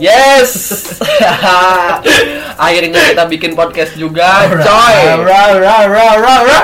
Yes. 0.00 0.50
Akhirnya 2.64 3.00
kita 3.12 3.24
bikin 3.28 3.52
podcast 3.52 3.92
juga, 4.00 4.48
coy. 4.48 4.98
Ra, 5.20 5.42
ra, 5.60 5.76
ra, 5.84 6.08
ra, 6.16 6.36
ra. 6.48 6.60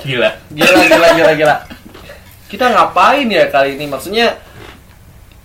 Gila. 0.00 0.30
Gila, 0.48 0.80
gila, 0.88 1.08
gila, 1.12 1.32
gila. 1.36 1.56
Kita 2.48 2.72
ngapain 2.72 3.28
ya 3.28 3.52
kali 3.52 3.76
ini? 3.76 3.84
Maksudnya 3.84 4.40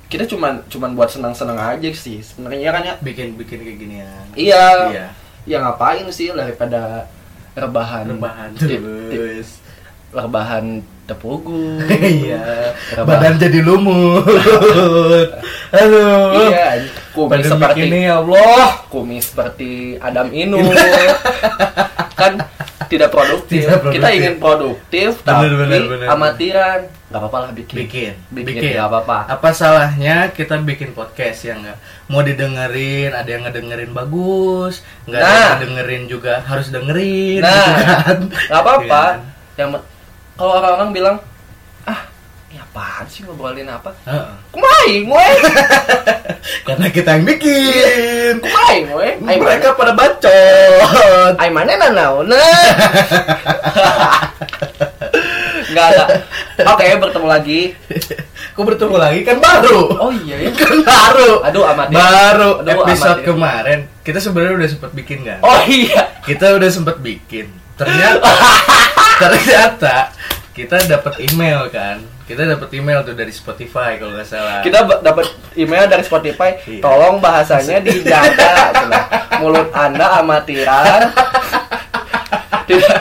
kita 0.07 0.23
cuman 0.23 0.63
cuman 0.71 0.95
buat 0.95 1.11
senang-senang 1.11 1.59
aja 1.59 1.91
sih 1.91 2.23
sebenarnya 2.23 2.71
kan 2.71 2.83
ya. 2.83 2.95
Bikin 3.03 3.35
bikin 3.35 3.59
kayak 3.67 3.77
ginian. 3.77 4.25
Iya. 4.33 4.67
Iya. 4.91 5.07
Ya 5.43 5.57
ngapain 5.59 6.07
sih 6.15 6.31
daripada 6.31 7.11
rebahan. 7.55 8.07
Rebahan 8.15 8.55
terus. 8.55 9.59
rebahan 10.07 10.81
tepugu. 11.07 11.79
Iya. 11.87 12.75
Badan 12.99 13.39
jadi 13.39 13.59
lumut. 13.59 14.27
Aduh. 15.77 16.45
Iya, 16.45 16.85
kumis 17.11 17.31
Badan 17.33 17.49
seperti 17.49 17.79
begini 17.81 17.99
ya 18.05 18.19
Allah. 18.19 18.67
kumis 18.87 19.23
seperti 19.27 19.69
Adam 19.97 20.27
Inu. 20.29 20.59
kan 22.19 22.33
tidak 22.87 23.09
produktif. 23.09 23.63
Tidak 23.63 23.79
produktif. 23.79 23.99
Kita 23.99 24.07
ingin 24.11 24.33
produktif 24.37 25.09
Bener, 25.17 25.27
tapi 25.27 25.45
bener, 25.49 25.81
bener. 25.85 26.07
amatiran. 26.07 26.79
Gak 27.07 27.19
apa-apa 27.19 27.37
lah 27.39 27.51
bikin. 27.51 27.75
Bikin. 27.77 28.13
Bikin, 28.29 28.59
nggak 28.69 28.83
apa-apa. 28.85 29.17
Apa 29.29 29.49
salahnya 29.51 30.27
kita 30.29 30.59
bikin 30.59 30.91
podcast 30.91 31.39
ya 31.41 31.55
enggak? 31.55 31.79
Mau 32.05 32.19
didengerin, 32.19 33.11
ada 33.11 33.27
yang 33.27 33.43
ngedengerin 33.43 33.91
bagus, 33.91 34.83
enggak 35.03 35.19
ada 35.19 35.25
Nah. 35.25 35.35
yang 35.37 35.51
ngedengerin 35.53 36.03
juga 36.05 36.33
harus 36.41 36.67
dengerin 36.67 37.39
Nah. 37.39 37.51
gitu 37.65 37.83
kan. 37.87 38.17
Gak 38.45 38.59
apa-apa. 38.59 39.03
Iya. 39.13 39.23
Yang 39.57 39.69
kalau 40.37 40.53
orang-orang 40.55 40.89
bilang, 40.93 41.15
ah, 41.83 42.01
ini 42.47 42.57
apaan 42.57 43.05
sih 43.09 43.25
ngobrolin 43.25 43.65
apa? 43.65 43.89
Heeh. 44.05 44.29
Kumain, 44.53 45.01
gue. 45.03 45.27
Karena 46.67 46.87
kita 46.87 47.09
yang 47.11 47.25
bikin. 47.25 48.33
Kumain, 48.39 48.81
gue. 48.85 49.09
Ay, 49.19 49.35
Mereka 49.35 49.73
pada 49.73 49.91
bacot. 49.91 51.33
Ay 51.35 51.49
mana 51.49 51.73
nanauna? 51.75 52.37
Enggak, 55.67 55.87
enggak. 55.91 56.09
Oke, 56.63 56.85
bertemu 56.97 57.27
lagi. 57.27 57.59
Kok 58.55 58.63
bertemu 58.65 58.95
lagi 58.97 59.19
kan 59.21 59.37
baru. 59.37 59.79
Oh 59.99 60.09
iya 60.09 60.47
ya. 60.47 60.49
Kan 60.57 60.81
baru. 60.81 61.43
Aduh, 61.45 61.63
amat 61.75 61.87
ya. 61.91 61.95
Baru 61.99 62.51
Aduh, 62.63 62.71
episode 62.87 63.19
amat 63.19 63.21
ya. 63.21 63.25
kemarin 63.27 63.79
kita 64.01 64.17
sebenarnya 64.17 64.55
udah 64.57 64.69
sempat 64.71 64.91
bikin 64.95 65.19
kan? 65.21 65.39
Oh 65.45 65.59
iya. 65.67 66.17
Kita 66.25 66.55
udah 66.57 66.69
sempat 66.71 66.97
bikin. 66.97 67.51
Ternyata 67.77 68.31
ternyata 69.21 69.95
kita 70.51 70.77
dapat 70.89 71.13
email 71.23 71.69
kan. 71.69 72.01
Kita 72.27 72.43
dapat 72.43 72.67
email 72.75 73.07
tuh 73.07 73.15
dari 73.15 73.31
Spotify 73.31 73.95
kalau 73.95 74.11
nggak 74.11 74.27
salah. 74.27 74.59
Kita 74.59 74.83
dapat 74.99 75.31
email 75.55 75.87
dari 75.87 76.03
Spotify, 76.03 76.59
Iya. 76.67 76.83
tolong 76.83 77.23
bahasanya 77.23 77.79
dijaga. 77.79 78.51
Cina. 78.75 78.99
Mulut 79.39 79.69
Anda 79.71 80.19
amatiran. 80.19 81.13
tidak 82.67 82.99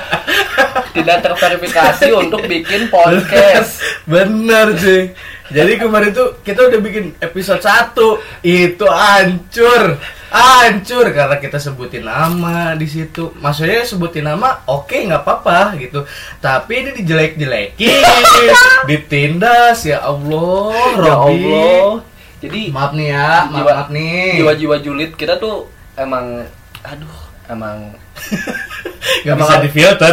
tidak 0.95 1.19
terverifikasi 1.21 2.09
untuk 2.15 2.47
bikin 2.47 2.87
podcast. 2.87 3.83
Bener 4.07 4.79
sih. 4.79 5.11
Jadi 5.47 5.73
kemarin 5.79 6.11
tuh 6.11 6.39
kita 6.43 6.67
udah 6.67 6.79
bikin 6.79 7.15
episode 7.19 7.63
1 7.63 7.99
itu 8.43 8.87
hancur. 8.87 9.99
Hancur 10.29 11.07
karena 11.09 11.37
kita 11.37 11.57
sebutin 11.57 12.03
nama 12.03 12.75
di 12.75 12.85
situ. 12.85 13.31
Maksudnya 13.37 13.83
sebutin 13.83 14.25
nama 14.25 14.63
oke 14.65 14.93
nggak 14.93 15.23
apa-apa 15.23 15.77
gitu. 15.77 16.03
Tapi 16.39 16.73
ini 16.77 16.91
dijelek-jelekin, 16.95 18.03
ditindas 18.91 19.83
ya 19.83 20.03
Allah, 20.03 20.75
Ya 20.75 21.15
Robi. 21.15 21.47
Allah. 21.47 21.91
Jadi 22.37 22.61
Maaf 22.69 22.93
nih 22.93 23.09
ya, 23.09 23.29
maaf, 23.45 23.55
Jiwa- 23.55 23.75
maaf 23.75 23.89
nih. 23.89 24.29
jiwa-jiwa 24.37 24.77
julid 24.79 25.11
kita 25.15 25.35
tuh 25.37 25.67
emang 25.95 26.45
aduh, 26.83 27.17
emang 27.47 27.97
Gak 29.25 29.33
Emang 29.33 29.47
bisa 29.47 29.57
apa? 29.57 29.65
difilter. 29.65 30.13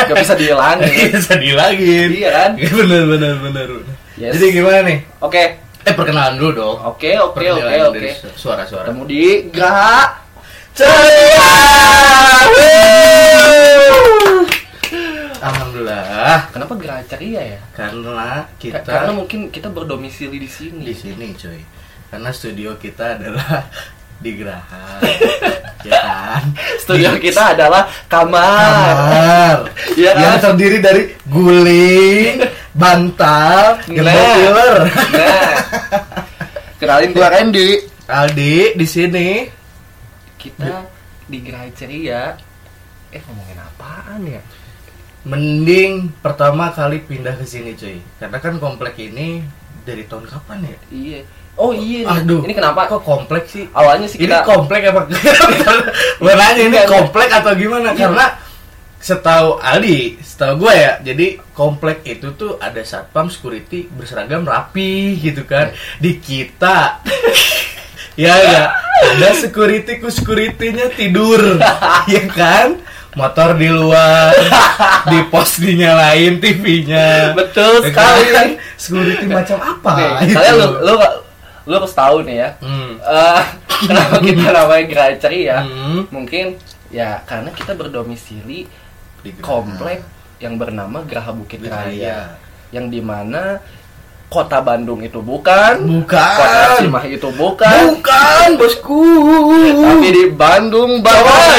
gak 0.00 0.16
bisa 0.16 0.34
dihilangin. 0.34 0.86
Gak 0.88 1.18
bisa 1.18 1.34
dihilangin. 1.36 2.08
Iya 2.08 2.30
kan? 2.32 2.50
Bener 2.78 3.02
bener 3.04 3.34
bener. 3.36 3.66
Yes. 4.14 4.34
Jadi 4.34 4.46
gimana 4.52 4.78
nih? 4.82 4.98
Oke. 5.18 5.58
Eh 5.88 5.96
perkenalan 5.96 6.36
dulu 6.36 6.50
dong. 6.54 6.76
Oke, 6.86 7.16
oke, 7.16 7.40
oke, 7.48 7.74
oke. 7.88 8.08
Suara-suara. 8.36 8.84
Ketemu 8.84 9.02
di 9.04 9.24
Gak 9.48 10.08
Ceria. 10.76 11.48
Alhamdulillah 15.38 16.50
Kenapa 16.50 16.72
gerak 16.76 17.06
ceria 17.06 17.42
ya? 17.48 17.60
karena 17.70 18.44
Ka- 18.44 18.46
kita 18.58 18.78
Karena 18.82 19.12
mungkin 19.14 19.48
kita 19.48 19.70
berdomisili 19.70 20.36
di 20.36 20.50
sini. 20.50 20.82
di 20.82 20.92
sini 20.92 21.32
cuy. 21.32 21.62
Karena 22.08 22.30
studio 22.30 22.74
kita 22.74 23.16
adalah 23.16 23.64
di 24.22 24.34
Geraha. 24.34 24.98
ya 25.86 25.94
kan? 25.94 26.42
Studio 26.76 27.14
kita 27.16 27.54
adalah 27.54 27.86
kamar. 28.06 28.66
Kamar. 28.98 29.56
Iya 29.94 30.10
kan? 30.16 30.20
Yang 30.20 30.36
terdiri 30.42 30.78
dari 30.80 31.02
guling, 31.24 32.34
bantal, 32.78 33.82
gembok 33.90 34.06
Nah. 34.06 34.34
killer. 34.38 34.76
Nah, 34.86 35.50
kenalin 36.78 37.10
gua 37.10 37.28
Randy. 37.34 37.68
Aldi 38.08 38.78
di 38.78 38.86
sini. 38.88 39.28
Kita 40.38 40.86
di 41.26 41.38
gerai 41.42 41.74
ceria. 41.74 42.32
Eh 43.10 43.20
ngomongin 43.20 43.58
apaan 43.58 44.20
ya? 44.24 44.40
Mending 45.28 46.08
pertama 46.24 46.72
kali 46.72 47.04
pindah 47.04 47.36
ke 47.36 47.44
sini 47.44 47.74
cuy. 47.74 48.00
Karena 48.16 48.38
kan 48.40 48.56
komplek 48.56 48.96
ini 48.96 49.44
dari 49.84 50.08
tahun 50.08 50.24
kapan 50.24 50.64
ya? 50.64 50.76
Iya. 50.88 51.20
Oh 51.58 51.74
iya. 51.74 52.06
Aduh. 52.16 52.46
Ini 52.46 52.54
kenapa? 52.54 52.86
Kok 52.86 53.02
komplek 53.02 53.50
sih? 53.50 53.66
Awalnya 53.74 54.06
sih 54.06 54.16
Ini 54.22 54.30
kita 54.30 54.46
komplek 54.46 54.88
apa? 54.88 55.10
Gue 56.22 56.32
nanya 56.32 56.62
ini 56.64 56.78
komplek 56.86 57.28
atau 57.28 57.52
gimana? 57.52 57.92
Iya. 57.92 58.08
Karena 58.08 58.24
setahu 58.98 59.62
Aldi, 59.62 60.18
setahu 60.20 60.66
gue 60.66 60.74
ya, 60.74 60.92
jadi 61.00 61.38
komplek 61.54 62.02
itu 62.04 62.34
tuh 62.34 62.58
ada 62.58 62.82
satpam 62.82 63.30
security 63.30 63.86
berseragam 63.88 64.42
rapi 64.42 65.14
gitu 65.16 65.46
kan. 65.46 65.70
Di 65.98 66.18
kita 66.18 66.98
ya 68.18 68.34
ya 68.34 68.62
ada 69.14 69.30
security 69.32 70.02
ku 70.02 70.10
securitynya 70.10 70.90
tidur, 70.92 71.58
ya 72.12 72.24
kan? 72.28 72.82
Motor 73.16 73.58
di 73.58 73.66
luar, 73.66 74.30
di 75.10 75.18
pos 75.26 75.58
dinyalain 75.58 76.38
TV-nya. 76.38 77.34
betul 77.34 77.82
Ya 77.82 77.90
sekali. 77.90 78.22
kan? 78.30 78.48
Security 78.78 79.26
macam 79.26 79.58
apa? 79.58 79.90
Nih, 80.22 80.30
itu? 80.30 80.34
kalian 80.38 80.54
lu 80.54 80.68
lu 80.86 80.94
lu 81.66 81.72
harus 81.74 81.94
tahu 81.94 82.22
nih 82.22 82.36
ya. 82.46 82.48
Hmm. 82.62 82.94
Eh, 83.00 83.42
kenapa 83.90 84.16
kita 84.22 84.48
namanya 84.54 84.84
gerai 84.86 85.14
ceria? 85.18 85.58
Hmm. 85.66 86.06
Mungkin 86.14 86.62
ya 86.88 87.20
karena 87.26 87.50
kita 87.50 87.74
berdomisili 87.74 88.64
Di 89.20 89.30
komplek 89.36 90.00
yang 90.38 90.54
bernama 90.54 91.02
Geraha 91.02 91.32
Bukit 91.32 91.60
Raya. 91.60 91.84
Raya. 91.84 92.18
Yang 92.70 92.86
di 92.90 93.00
mana 93.00 93.58
kota 94.28 94.60
Bandung 94.60 95.00
itu 95.00 95.18
bukan, 95.18 95.80
Bukan. 95.80 96.36
kota 96.36 96.78
Cimahi 96.78 97.16
itu 97.16 97.28
bukan, 97.32 97.96
Bukan, 97.96 98.48
bosku. 98.54 99.00
tapi 99.80 100.08
di 100.10 100.24
Bandung 100.30 101.00
bawah. 101.00 101.48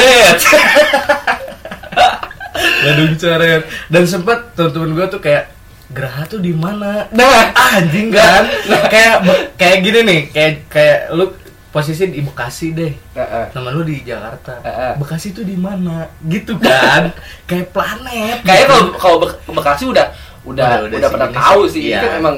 Bandung 2.80 3.12
coret. 3.16 3.62
Dan 3.86 4.04
sempet 4.04 4.54
teman-teman 4.54 4.90
gue 4.94 5.06
tuh 5.08 5.20
kayak 5.20 5.44
Geraha 5.90 6.22
tuh 6.24 6.38
di 6.38 6.54
mana? 6.54 7.10
Nah, 7.10 7.50
Anjing 7.74 8.14
kan? 8.14 8.46
kayak 8.86 9.26
be- 9.26 9.46
kayak 9.58 9.78
gini 9.82 10.00
nih, 10.00 10.20
kayak 10.30 10.52
kayak 10.70 10.98
lu 11.10 11.34
posisi 11.70 12.06
di 12.06 12.20
Bekasi 12.20 12.66
deh. 12.70 12.92
eh, 13.12 13.20
eh. 13.20 13.46
Teman 13.50 13.70
lu 13.70 13.82
di 13.82 14.02
Jakarta. 14.02 14.58
Eh. 14.60 14.94
Bekasi 14.94 15.30
tuh 15.30 15.42
di 15.42 15.54
mana? 15.54 16.10
Gitu 16.20 16.58
kan? 16.58 17.14
kayak 17.44 17.70
planet. 17.70 18.42
gitu. 18.42 18.66
kalau 18.66 18.84
kalau 18.94 19.16
Be- 19.22 19.38
Bekasi 19.48 19.86
udah 19.86 20.06
udah 20.40 20.64
Udah- 20.66 20.80
udah, 20.84 20.96
udah 20.98 21.10
pernah 21.10 21.30
tahu 21.30 21.62
sih, 21.66 21.88
iya. 21.88 22.00
kan 22.00 22.12
emang 22.18 22.36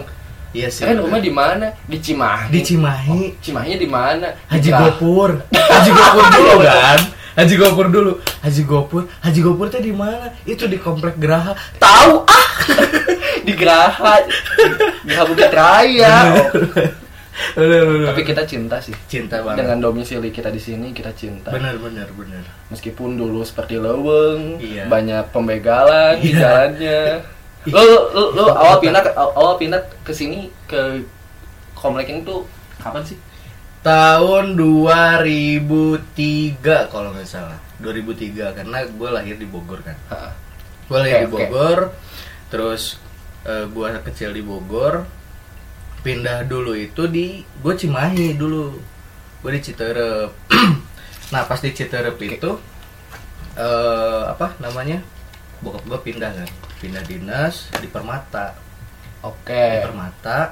Iya 0.52 0.68
sih. 0.68 0.84
Kan 0.84 1.00
rumah 1.00 1.16
di 1.16 1.32
mana? 1.32 1.72
Di 1.88 1.96
Cimahi. 1.96 2.52
di 2.52 2.60
Cimahi. 2.60 3.40
Cimahinya 3.40 3.78
di 3.80 3.88
mana? 3.88 4.28
Haji 4.46 4.68
Gopur. 4.70 5.40
Haji 5.48 5.90
Gopur 5.90 6.24
dulu 6.36 6.54
kan. 6.60 6.98
Haji 7.32 7.54
Gopur 7.56 7.86
dulu. 7.88 8.12
Haji 8.44 8.62
Gopur. 8.62 9.02
Haji 9.18 9.40
Gopur 9.40 9.72
teh 9.72 9.80
di 9.80 9.96
mana? 9.96 10.28
Itu 10.44 10.68
di 10.68 10.76
komplek 10.76 11.16
Geraha. 11.16 11.56
Tahu 11.80 12.28
ah. 12.28 12.48
di 13.48 13.52
Geraha. 13.56 14.28
Di 15.00 15.08
Geraha 15.08 15.24
Bukit 15.24 15.48
Raya. 15.48 16.14
Oh. 16.36 16.48
Bener, 17.52 17.82
bener. 17.82 18.06
Tapi 18.12 18.22
kita 18.22 18.42
cinta 18.44 18.76
sih. 18.76 18.92
cinta 19.06 19.40
banget. 19.40 19.64
Dengan 19.64 19.76
domisili 19.82 20.28
kita 20.28 20.48
di 20.48 20.56
sini 20.56 20.90
kita 20.90 21.10
cinta. 21.12 21.48
Bener 21.48 21.76
bener 21.76 22.08
bener. 22.12 22.42
Meskipun 22.68 23.16
dulu 23.16 23.40
seperti 23.40 23.76
leweng, 23.76 24.58
Iya. 24.58 24.86
banyak 24.86 25.30
pembegalan 25.30 26.18
di 26.18 26.30
Iya. 26.30 26.38
jalannya. 26.38 27.02
Lu, 27.62 27.78
lu, 28.10 28.34
lu 28.34 28.42
awal 28.50 28.82
pindah 28.82 29.14
awal 29.14 29.54
pindah 29.54 29.78
ke 30.02 30.10
sini 30.10 30.50
ke 30.66 30.98
komplek 31.72 32.10
ini 32.10 32.26
tuh 32.26 32.42
kapan 32.76 33.00
sih? 33.06 33.14
Tahun 33.82 34.58
2003 34.58 36.90
kalau 36.90 37.14
nggak 37.14 37.22
salah. 37.22 37.54
2003 37.78 38.50
karena 38.52 38.82
gue 38.82 39.08
lahir 39.08 39.38
di 39.38 39.46
Bogor 39.46 39.78
kan. 39.82 39.94
Gue 40.86 40.98
lahir 40.98 41.22
Oke, 41.22 41.22
di. 41.22 41.30
Bogor. 41.30 41.78
Terus 42.50 42.98
eh, 43.42 43.64
gue 43.64 43.86
kecil 44.02 44.34
di 44.34 44.42
Bogor. 44.42 45.06
Pindah 46.02 46.42
dulu 46.50 46.74
itu 46.74 47.06
di 47.06 47.46
gue 47.62 47.74
Cimahi 47.78 48.34
dulu. 48.34 48.74
Gue 49.38 49.50
di 49.54 49.60
Citerep. 49.62 50.34
nah 51.32 51.46
pas 51.46 51.62
di 51.62 51.70
Citerep 51.70 52.18
itu 52.18 52.58
eh 53.54 54.22
apa 54.26 54.58
namanya? 54.58 54.98
Bokap 55.62 55.86
gue 55.86 56.00
pindah 56.02 56.34
kan. 56.34 56.48
Pindah 56.82 57.06
dinas 57.06 57.70
di 57.78 57.86
Permata. 57.86 58.58
Di 58.58 59.26
Oke. 59.30 59.86
Permata. 59.86 60.50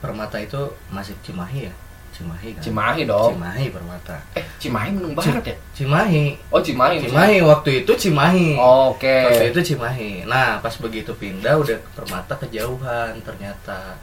Permata 0.00 0.40
itu 0.40 0.72
masih 0.88 1.12
Cimahi 1.20 1.68
ya? 1.68 1.74
Cimahi 2.16 2.48
kan? 2.56 2.62
Cimahi 2.64 3.00
dong. 3.04 3.36
Cimahi 3.36 3.66
Permata. 3.68 4.16
Eh, 4.32 4.44
Cimahi 4.56 4.88
Menung 4.96 5.12
Barat 5.12 5.44
ya? 5.44 5.56
Cimahi. 5.76 6.40
Oh, 6.48 6.64
Cimahi. 6.64 7.04
Cimahi 7.04 7.44
waktu 7.44 7.84
itu 7.84 7.92
Cimahi. 7.92 8.56
Oke. 8.56 9.16
Waktu 9.28 9.52
itu 9.52 9.60
Cimahi. 9.76 10.24
Nah, 10.24 10.64
pas 10.64 10.72
begitu 10.80 11.12
pindah 11.12 11.60
udah 11.60 11.76
ke 11.76 11.88
Permata 11.92 12.40
kejauhan 12.40 13.20
ternyata 13.20 14.00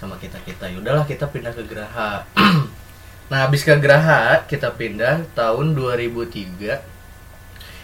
sama 0.00 0.16
kita 0.16 0.40
kita. 0.40 0.64
Yaudahlah 0.66 1.04
kita 1.04 1.28
pindah 1.28 1.52
ke 1.52 1.60
Geraha. 1.62 2.24
nah, 3.30 3.44
habis 3.44 3.60
ke 3.60 3.76
Geraha 3.76 4.48
kita 4.48 4.72
pindah 4.72 5.28
tahun 5.36 5.76
2003. 5.76 6.80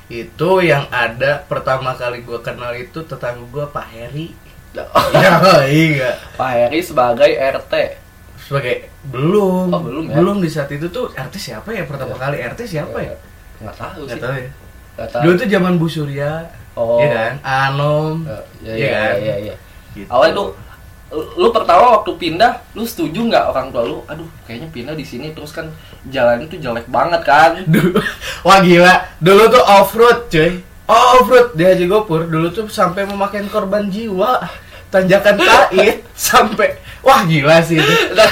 Itu 0.09 0.63
yang 0.63 0.89
ada 0.89 1.45
pertama 1.45 1.93
kali 1.93 2.23
gua 2.23 2.41
kenal 2.41 2.73
itu 2.73 3.05
tetangga 3.05 3.45
gua 3.47 3.67
Pak 3.69 3.87
Heri. 3.93 4.33
ya, 5.17 5.41
iya. 5.67 6.11
Pak 6.35 6.51
Heri 6.53 6.81
sebagai 6.81 7.29
RT. 7.33 7.75
Sebagai 8.39 8.89
belum. 9.05 9.69
Oh, 9.69 9.81
belum 9.83 10.05
ya? 10.09 10.17
Belum 10.17 10.37
di 10.39 10.49
saat 10.49 10.71
itu 10.71 10.87
tuh 10.89 11.11
RT 11.11 11.37
siapa 11.37 11.69
ya 11.71 11.85
pertama 11.85 12.15
Ya. 12.15 12.21
kali 12.23 12.37
RT 12.47 12.61
siapa 12.65 12.97
ya? 12.97 13.15
Nggak 13.59 13.77
tahu 13.77 14.01
Nggak 14.07 14.17
sih. 14.17 14.23
tahu 14.23 14.35
ya. 14.37 14.49
Nggak 14.97 15.09
tahu. 15.11 15.23
Dulu 15.25 15.33
tuh 15.37 15.49
zaman 15.51 15.73
Bu 15.77 15.87
Surya, 15.91 16.33
Oh. 16.77 17.01
ya 17.01 17.09
kan? 17.09 17.33
Anom, 17.43 18.25
Eh, 18.25 18.43
Ya, 18.63 18.73
Iya 18.73 18.87
ya, 18.87 18.93
kan? 18.95 19.15
ya, 19.19 19.35
ya. 19.51 19.55
gitu. 19.97 20.09
Awalnya 20.13 20.33
tuh 20.37 20.49
lu 21.13 21.55
pertama 21.55 21.95
waktu 21.97 22.11
pindah, 22.19 22.67
lu 22.75 22.83
setuju 22.83 23.31
nggak 23.31 23.45
orang 23.55 23.71
tua 23.71 23.83
lu? 23.87 24.03
Aduh, 24.11 24.27
kayaknya 24.43 24.69
pindah 24.75 24.95
di 24.95 25.07
sini 25.07 25.31
terus 25.31 25.55
kan 25.55 25.71
jalannya 26.11 26.51
tuh 26.51 26.59
jelek 26.59 26.91
banget 26.91 27.23
kan? 27.23 27.63
Dulu, 27.75 27.99
wah 28.43 28.59
gila. 28.59 28.95
Dulu 29.23 29.43
tuh 29.47 29.63
off 29.63 29.95
road, 29.95 30.27
cuy. 30.27 30.59
Oh, 30.87 31.23
off 31.23 31.31
road 31.31 31.55
di 31.55 31.63
Haji 31.63 31.87
Gopur. 31.87 32.27
Dulu 32.27 32.51
tuh 32.51 32.67
sampai 32.67 33.07
memakan 33.07 33.47
korban 33.47 33.87
jiwa. 33.87 34.43
Tanjakan 34.87 35.35
Tait 35.39 35.99
sampai 36.15 36.79
wah 37.03 37.23
gila 37.23 37.59
sih 37.63 37.79
itu. 37.79 37.93
Nah, 38.17 38.31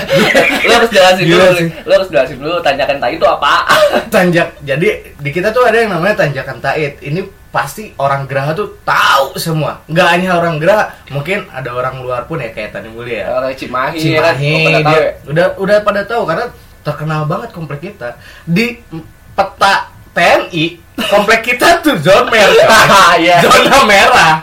lu 0.64 0.72
harus 0.72 0.90
jelasin 0.90 1.24
Gila 1.26 1.44
dulu, 1.46 1.58
sih. 1.58 1.68
lu 1.82 1.92
harus 1.94 2.08
jelasin 2.10 2.36
dulu 2.38 2.56
tanjakan 2.62 2.98
tai 2.98 3.14
itu 3.14 3.26
apa? 3.26 3.66
Tanjak. 4.10 4.54
Jadi 4.62 4.88
di 5.18 5.30
kita 5.30 5.50
tuh 5.50 5.66
ada 5.66 5.78
yang 5.78 5.94
namanya 5.94 6.26
Tanjakan 6.26 6.58
Tait. 6.58 6.98
Ini 7.02 7.20
pasti 7.54 7.94
orang 7.96 8.26
Geraha 8.26 8.50
tuh 8.50 8.82
tahu 8.82 9.38
semua. 9.38 9.78
Nggak 9.86 10.08
hanya 10.10 10.30
orang 10.34 10.58
Geraha, 10.58 10.90
mungkin 11.06 11.46
ada 11.48 11.70
orang 11.70 12.02
luar 12.02 12.26
pun 12.26 12.42
ya 12.42 12.50
kayak 12.50 12.74
Tani 12.74 12.90
Mulia. 12.90 13.30
Orang 13.30 13.54
Cimahi, 13.54 14.02
ya 14.02 14.18
kan? 14.18 14.34
Cimahi 14.34 14.66
pada 14.66 14.80
tahu 14.82 14.90
dia 14.90 14.98
ya? 14.98 15.10
udah 15.30 15.46
udah 15.62 15.76
pada 15.86 16.02
tahu 16.02 16.22
karena 16.26 16.44
terkenal 16.82 17.20
banget 17.24 17.48
komplek 17.54 17.80
kita 17.80 18.18
di 18.44 18.82
peta 19.32 19.88
TNI 20.12 20.64
komplek 21.08 21.40
kita 21.42 21.80
tuh 21.80 21.96
zona 21.96 22.28
merah 22.28 23.16
Iya. 23.22 23.40
zona 23.40 23.82
merah 23.82 24.34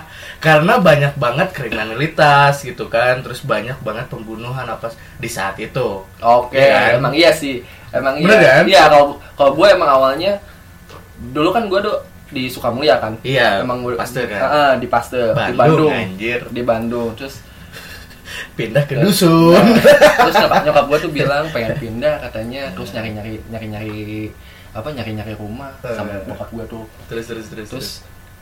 karena 0.41 0.81
banyak 0.81 1.13
banget 1.15 1.53
kriminalitas 1.53 2.65
gitu 2.65 2.89
kan 2.89 3.21
terus 3.21 3.45
banyak 3.45 3.77
banget 3.79 4.09
pembunuhan 4.09 4.65
apa 4.65 4.89
di 5.15 5.29
saat 5.29 5.53
itu 5.61 6.01
Oke, 6.17 6.57
Iya 6.57 6.97
kan? 6.97 6.97
emang 6.97 7.13
iya 7.13 7.29
sih. 7.29 7.61
Emang 7.93 8.17
iya. 8.17 8.25
Bener 8.25 8.39
kan? 8.41 8.63
Iya, 8.65 8.81
kalau 8.89 9.05
kalau 9.37 9.51
gue 9.53 9.67
emang 9.69 9.89
awalnya 9.91 10.41
dulu 11.29 11.53
kan 11.53 11.69
gue 11.69 11.77
tuh 11.77 11.97
di 12.31 12.47
Sukamulya 12.47 12.95
kan. 12.97 13.13
Iya, 13.21 13.59
emang 13.59 13.83
Pasteur 13.93 14.25
kan? 14.25 14.41
Heeh, 14.41 14.71
di 14.79 14.87
Pasteur, 14.87 15.31
di 15.31 15.53
Bandung, 15.53 15.57
Bandung. 15.57 15.91
anjir. 15.91 16.39
Di 16.47 16.61
Bandung. 16.63 17.09
Terus 17.13 17.35
pindah 18.57 18.83
ke 18.87 18.95
Nah, 18.95 19.03
dusun 19.03 19.59
terus 20.17 20.35
nyokap, 20.41 20.63
nyokap 20.63 20.85
gue 20.87 20.99
tuh 21.03 21.11
bilang 21.11 21.43
pengen 21.51 21.75
pindah 21.77 22.15
katanya 22.21 22.71
terus 22.71 22.95
nyari 22.95 23.11
nyari 23.11 23.33
nyari 23.47 23.67
nyari 23.67 23.99
apa 24.71 24.87
nyari 24.87 25.11
nyari 25.13 25.33
rumah 25.35 25.71
sama 25.83 26.15
bokap 26.23 26.47
gue 26.49 26.65
tuh 26.65 26.83
terus 27.11 27.27
terus 27.27 27.51
terus 27.51 27.67
terus 27.67 27.89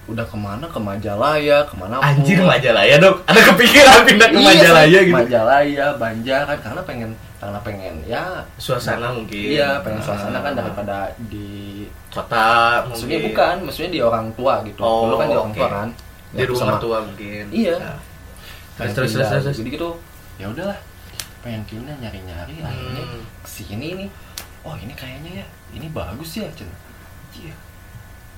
udah 0.06 0.26
ke 0.26 0.38
mana 0.38 0.66
ke 0.66 0.78
Majalaya 0.78 1.66
ke 1.66 1.74
mana 1.74 1.98
anjir 2.02 2.38
Majalaya 2.38 3.02
dok 3.02 3.26
ada 3.26 3.42
kepikiran 3.44 4.00
pindah 4.06 4.28
ke 4.30 4.38
Iya, 4.38 4.46
Majalaya 4.46 5.00
gitu 5.02 5.16
Majalaya 5.18 5.86
Banjar 5.98 6.42
kan 6.46 6.58
karena 6.62 6.82
pengen 6.86 7.10
karena 7.40 7.60
pengen 7.62 7.96
ya 8.06 8.24
suasana 8.58 9.10
mungkin 9.10 9.42
iya 9.58 9.82
pengen 9.82 10.02
suasana 10.02 10.38
kan 10.38 10.54
Ah. 10.54 10.58
daripada 10.60 10.98
di 11.30 11.86
kota 12.10 12.46
maksudnya 12.86 13.18
mungkin. 13.18 13.30
bukan 13.32 13.56
maksudnya 13.64 13.92
di 13.92 14.00
orang 14.00 14.26
tua 14.34 14.54
gitu 14.64 14.80
Oh, 14.80 15.06
dulu 15.06 15.16
kan 15.16 15.28
di 15.28 15.36
orang 15.36 15.52
oke. 15.52 15.56
tua 15.56 15.68
kan 15.70 15.90
di 16.30 16.38
Ya, 16.38 16.46
rumah 16.46 16.62
sama- 16.64 16.80
tua 16.80 16.98
mungkin 17.02 17.46
Iya. 17.50 17.76
Nah. 17.78 17.98
pengen 18.76 18.94
terus 18.94 19.12
terus 19.12 19.14
pindah. 19.16 19.30
terus 19.32 19.44
terus 19.46 19.58
jadi 19.60 19.70
gitu 19.72 19.90
ya 20.36 20.46
udahlah 20.48 20.80
pengen 21.40 21.62
pindah 21.64 21.96
nyari 21.98 22.20
nyari 22.22 22.56
akhirnya 22.60 23.04
Hmm. 23.06 23.24
ke 23.40 23.50
sini 23.50 23.88
nih 23.96 24.10
oh 24.62 24.76
ini 24.76 24.94
kayaknya 24.94 25.32
ya 25.36 25.46
ini 25.72 25.88
bagus 25.90 26.32
ya 26.36 26.48
cen 26.52 26.70
Iya. 27.32 27.54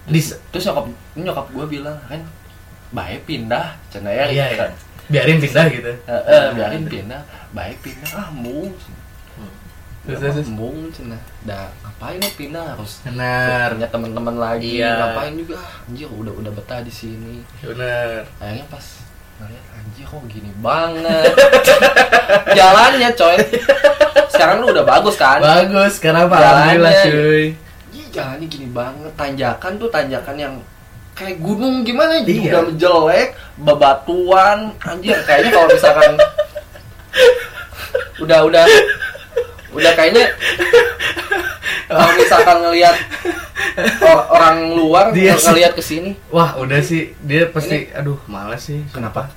di 0.03 0.19
terus 0.49 0.63
nyokap 0.65 0.85
nyokap 1.15 1.45
gue 1.47 1.65
bilang 1.69 1.97
kan 2.05 2.21
baik 2.91 3.23
pindah 3.23 3.77
cen 3.87 4.03
ya 4.03 4.25
iya 4.27 4.45
Kan. 4.51 4.67
iya 4.67 4.79
biarin 5.09 5.37
pindah 5.37 5.65
gitu 5.69 5.91
Eh, 6.05 6.23
eh, 6.25 6.45
biarin 6.53 6.83
pindah 6.85 7.21
baik 7.51 7.77
pindah 7.79 8.11
ah 8.13 8.27
mung 8.31 8.71
Terus, 10.01 10.49
cina. 10.91 11.17
Dah 11.45 11.69
ngapain 11.85 12.17
nih 12.17 12.33
pindah? 12.33 12.73
Harus 12.73 13.05
benar. 13.05 13.77
punya 13.77 13.87
teman-teman 13.87 14.35
lagi 14.35 14.81
Iya. 14.81 14.97
ngapain 14.97 15.33
juga? 15.37 15.61
Ah, 15.61 15.85
anjir 15.85 16.09
udah 16.09 16.33
udah 16.33 16.51
betah 16.57 16.81
di 16.81 16.89
sini. 16.89 17.45
Benar. 17.61 18.25
Akhirnya 18.41 18.65
pas 18.65 18.85
ngeliat 19.37 19.65
anjir 19.77 20.05
kok 20.09 20.23
gini 20.25 20.49
banget? 20.57 21.31
Jalannya 22.57 23.09
coy. 23.13 23.37
Sekarang 24.33 24.65
lu 24.65 24.73
udah 24.73 24.85
bagus 24.85 25.15
kan? 25.21 25.37
Bagus 25.37 26.01
sekarang 26.01 26.25
Jalannya. 26.25 26.49
alhamdulillah 26.49 26.93
cuy. 27.05 27.43
Ih, 27.93 28.05
Jalannya 28.09 28.47
gini 28.49 28.67
banget. 28.73 29.11
Tanjakan 29.13 29.71
tuh 29.77 29.89
tanjakan 29.93 30.37
yang 30.37 30.55
Kayak 31.11 31.43
gunung 31.43 31.83
gimana? 31.85 32.23
Iya. 32.23 32.65
Udah 32.65 32.73
jelek 32.73 33.35
Bebatuan. 33.59 34.73
Anjir 34.81 35.13
kayaknya 35.27 35.51
kalau 35.53 35.67
misalkan 35.69 36.13
Udah 38.23 38.45
udah 38.45 38.65
Udah 39.71 39.91
kayaknya 39.93 40.25
Kalau 41.87 42.11
misalkan 42.15 42.57
ngelihat 42.61 42.95
or- 44.01 44.27
Orang 44.29 44.57
luar 44.73 45.05
Dia 45.11 45.35
ngelihat 45.35 45.73
ke 45.73 45.81
sini 45.81 46.15
wah 46.27 46.55
udah 46.55 46.79
sih. 46.79 47.15
Dia 47.19 47.47
pasti 47.47 47.87
aduh 47.89 48.19
malas 48.25 48.63
sih. 48.63 48.83
Kenapa? 48.89 49.31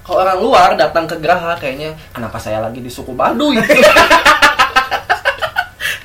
Kalau 0.00 0.18
orang 0.18 0.38
luar 0.38 0.68
datang 0.74 1.04
ke 1.04 1.16
Geraha 1.16 1.52
kayaknya 1.54 1.92
kenapa 2.10 2.36
saya 2.36 2.58
lagi 2.58 2.80
di 2.80 2.88
suku 2.88 3.12
Baduy? 3.12 3.60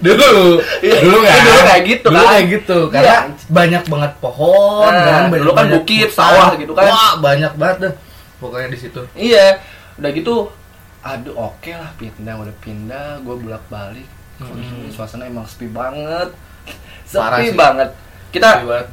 dulu. 0.03 0.59
Iya, 0.81 0.99
dulu 0.99 1.17
kan. 1.23 1.37
dulu 1.39 1.59
kayak 1.63 1.83
gitu 1.85 2.07
dulu 2.09 2.19
kan. 2.19 2.27
kayak 2.29 2.45
gitu. 2.51 2.77
Karena 2.89 3.07
Iya. 3.07 3.19
banyak 3.47 3.83
banget 3.87 4.11
pohon 4.19 4.91
Nah, 4.91 5.03
kan. 5.05 5.31
dulu 5.31 5.51
kan 5.53 5.65
bukit, 5.71 6.09
sawah 6.11 6.51
gitu 6.53 6.75
kan. 6.75 6.83
wah 6.85 7.13
banyak 7.17 7.53
banget 7.55 7.77
dah 7.79 7.93
pokoknya 8.37 8.67
di 8.67 8.77
situ. 8.77 9.01
Iya, 9.15 9.63
udah 9.95 10.09
gitu 10.11 10.51
aduh 11.03 11.35
oke 11.37 11.69
lah 11.69 11.91
pindah 11.95 12.35
udah 12.39 12.55
pindah 12.57 13.19
gue 13.19 13.35
bolak 13.37 13.63
balik 13.67 14.07
Hmm. 14.33 14.89
suasana 14.89 15.29
emang 15.29 15.45
sepi 15.45 15.69
banget. 15.69 16.33
Sepi 17.05 17.53
banget. 17.53 17.93
Kita 18.33 18.65
Buat 18.65 18.89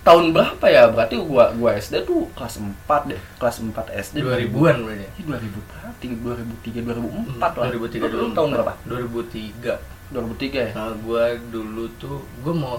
tahun 0.00 0.30
berapa 0.32 0.64
ya? 0.70 0.86
Berarti 0.88 1.18
gua 1.18 1.50
gua 1.52 1.74
SD 1.76 2.06
tuh 2.06 2.30
kelas 2.32 2.62
4 2.62 3.10
deh 3.10 3.20
kelas 3.36 3.58
4 3.58 3.74
SD 3.90 4.22
2000-an 4.22 4.76
berarti 4.86 5.06
Ini 5.18 5.22
2000 5.26 5.60
berarti 5.66 6.06
2003 6.14 7.36
2004 7.42 7.58
lah. 7.58 7.68
2003 7.74 8.06
Lu 8.16 8.30
tahun 8.32 8.48
berapa? 8.54 8.72
2003 8.86 10.14
2003 10.14 10.56
ya? 10.56 10.70
Nah 10.78 10.94
gua 11.02 11.22
dulu 11.50 11.84
tuh 11.98 12.22
gua 12.40 12.54
mau 12.54 12.74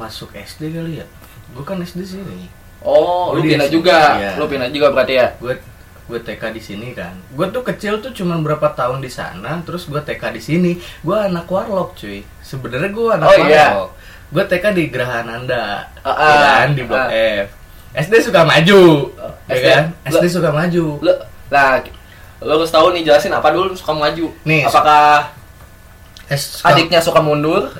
masuk 0.00 0.32
SD 0.32 0.72
kali 0.72 1.04
ya. 1.04 1.06
Gua 1.52 1.62
kan 1.62 1.78
SD 1.78 2.00
sini. 2.02 2.48
Oh 2.80 3.36
lu 3.36 3.44
pindah 3.44 3.68
juga? 3.70 4.18
Iya. 4.18 4.30
lu 4.40 4.48
pindah 4.48 4.72
juga 4.72 4.88
berarti 4.90 5.14
ya? 5.20 5.28
Gua 5.38 5.52
gue 6.02 6.18
TK 6.18 6.42
di 6.50 6.60
sini 6.60 6.88
kan 6.92 7.14
gue 7.30 7.46
tuh 7.48 7.62
kecil 7.62 7.98
tuh 7.98 8.10
cuman 8.10 8.42
berapa 8.42 8.70
tahun 8.70 8.98
di 8.98 9.08
sana 9.08 9.62
terus 9.62 9.86
gue 9.86 9.98
TK 9.98 10.22
di 10.30 10.42
sini 10.42 10.72
gue 10.76 11.16
anak 11.16 11.46
warlock 11.46 11.94
cuy 11.94 12.20
sebenarnya 12.40 12.90
gue 12.90 13.06
anak 13.08 13.26
Oh, 13.28 13.36
iya. 13.40 13.66
warlock 13.70 13.90
gue 14.28 14.44
TK 14.48 14.64
di 14.72 14.84
Gerahananda 14.88 15.88
Ah, 16.00 16.10
ya 16.10 16.26
ah, 16.26 16.54
kan 16.58 16.70
di 16.72 16.82
blok 16.82 16.98
ah. 16.98 17.08
F 17.08 17.48
SD 17.92 18.14
suka 18.24 18.40
maju 18.42 18.82
Oh, 19.14 19.32
ya 19.46 19.54
SD. 19.54 19.66
kan 19.68 19.84
Lo- 20.08 20.10
SD 20.10 20.24
suka 20.28 20.50
maju 20.50 20.84
Lo, 20.98 21.12
lah, 21.48 21.84
lo 22.40 22.52
harus 22.56 22.72
tahu 22.72 22.86
nih 22.90 23.04
jelasin 23.04 23.30
apa 23.30 23.52
dulu 23.52 23.70
suka 23.72 23.92
maju. 23.92 24.26
Nih, 24.42 24.64
Apakah 24.66 25.30
Suka- 26.34 26.70
adiknya 26.70 26.98
suka 26.98 27.18
mundur? 27.18 27.70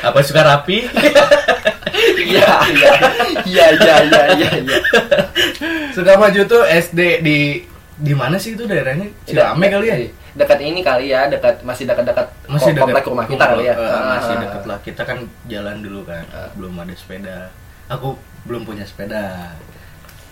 apa 0.00 0.18
suka 0.20 0.40
rapi 0.42 0.88
Iya, 2.20 2.46
iya, 2.72 2.92
iya, 3.44 3.66
iya, 3.74 3.94
iya, 4.00 4.22
iya, 4.32 4.48
iya. 4.56 4.76
suka 5.90 6.14
maju 6.14 6.40
tuh 6.46 6.62
SD 6.64 7.20
di 7.20 7.38
di 7.94 8.12
mana 8.12 8.34
sih 8.34 8.54
itu 8.54 8.64
daerahnya 8.64 9.10
Cirame 9.22 9.68
kali 9.68 9.86
ya 9.86 9.96
Dekat 10.30 10.58
ini 10.58 10.80
kali 10.80 11.10
ya, 11.10 11.26
dekat 11.26 11.58
masih 11.60 11.84
dekat-dekat 11.84 12.30
masih 12.46 12.70
kom- 12.70 12.86
komplek 12.86 13.02
dekat 13.02 13.10
rumah 13.10 13.26
kita 13.26 13.44
kali 13.46 13.64
ya. 13.66 13.74
Eh, 13.74 14.02
masih 14.08 14.32
Ah. 14.32 14.40
dekat 14.40 14.62
lah 14.64 14.78
kita 14.80 15.02
kan 15.02 15.18
jalan 15.44 15.76
dulu 15.80 16.00
kan 16.04 16.22
Ah. 16.30 16.48
belum 16.54 16.72
ada 16.76 16.94
sepeda 16.94 17.50
aku 17.86 18.14
belum 18.42 18.62
punya 18.62 18.86
sepeda 18.86 19.52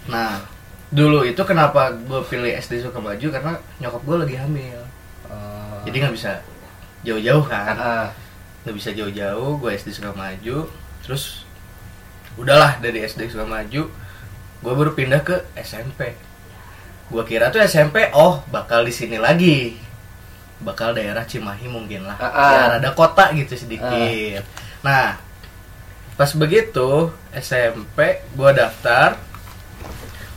nah 0.06 0.38
dulu 0.88 1.20
itu 1.22 1.42
kenapa 1.42 1.92
gue 1.92 2.20
pilih 2.24 2.48
SD 2.54 2.80
Sukamaju 2.80 3.26
karena 3.28 3.52
nyokap 3.76 4.02
gue 4.02 4.16
lagi 4.18 4.36
hamil 4.38 4.80
Oh. 5.28 5.82
jadi 5.84 5.96
nggak 6.00 6.14
bisa 6.14 6.40
jauh-jauh 7.06 7.44
kan. 7.46 7.74
Ah, 7.76 8.08
nggak 8.68 8.74
bisa 8.74 8.90
jauh-jauh 8.92 9.56
gue 9.62 9.70
SD 9.72 9.96
Sukamaju 9.96 10.68
terus 11.00 11.46
udahlah 12.36 12.76
dari 12.84 13.00
SD 13.00 13.32
Sukamaju 13.32 13.88
gue 14.58 14.72
baru 14.74 14.92
pindah 14.92 15.22
ke 15.24 15.46
SMP 15.56 16.12
gue 17.08 17.22
kira 17.24 17.48
tuh 17.48 17.64
SMP 17.64 18.12
oh 18.12 18.44
bakal 18.52 18.84
di 18.84 18.92
sini 18.92 19.16
lagi. 19.16 19.80
Bakal 20.58 20.92
daerah 20.92 21.22
Cimahi 21.24 21.70
mungkin 21.70 22.04
lah. 22.04 22.18
Ah, 22.20 22.28
ah. 22.28 22.50
ya 22.52 22.60
ada 22.82 22.90
kota 22.92 23.32
gitu 23.32 23.56
sedikit. 23.56 24.44
Nah 24.84 25.16
pas 26.18 26.30
begitu 26.34 27.14
SMP 27.32 28.26
gue 28.34 28.50
daftar 28.52 29.16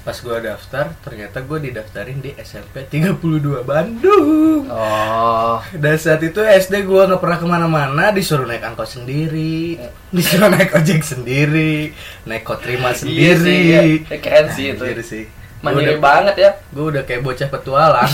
pas 0.01 0.17
gue 0.17 0.33
daftar 0.41 0.97
ternyata 0.99 1.39
gue 1.39 1.57
didaftarin 1.61 2.17
di 2.17 2.33
SMP 2.35 2.89
32 2.89 3.21
Bandung 3.61 4.65
Oh. 4.65 5.61
dan 5.73 5.95
saat 5.95 6.21
itu 6.21 6.41
SD 6.41 6.83
gue 6.83 7.01
nggak 7.05 7.21
pernah 7.21 7.37
ke 7.37 7.45
mana-mana 7.45 8.09
disuruh 8.09 8.43
naik 8.43 8.65
angkot 8.65 8.89
sendiri 8.89 9.77
disuruh 10.09 10.49
naik 10.49 10.73
ojek 10.73 11.01
sendiri 11.01 11.93
naik 12.25 12.41
kotrima 12.41 12.89
Iya 12.91 12.97
sendiri 12.97 13.37
sih, 13.37 13.57
iya. 13.61 13.81
Keren 14.17 14.45
sih 14.49 14.65
itu. 14.69 14.81
Anjir 14.81 15.01
sih 15.01 15.23
Mandiri 15.61 15.93
udah, 15.93 16.01
banget 16.01 16.35
ya. 16.35 16.51
gue 16.67 16.85
udah 16.87 17.03
kayak 17.05 17.21
bocah 17.21 17.47
petualang 17.47 18.09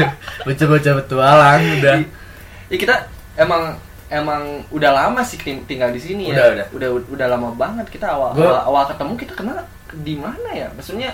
bocah-bocah 0.48 0.92
petualang 0.98 1.60
udah 1.76 1.96
Ya 2.66 2.76
kita 2.76 2.94
emang 3.36 3.76
emang 4.08 4.42
udah 4.68 4.90
lama 4.92 5.20
sih 5.20 5.36
ting- 5.36 5.64
tinggal 5.64 5.90
di 5.90 5.98
sini 5.98 6.30
Udah, 6.30 6.54
ya. 6.54 6.66
Udah 6.70 6.88
udah 7.04 7.26
lama 7.26 7.50
banget 7.52 7.86
kita 7.88 8.06
awal 8.08 8.32
Gua- 8.32 8.54
awal, 8.54 8.62
awal 8.64 8.84
ketemu 8.86 9.12
kita 9.16 9.32
kenal 9.34 9.58
di 9.92 10.14
mana 10.14 10.48
ya? 10.50 10.68
Maksudnya 10.72 11.10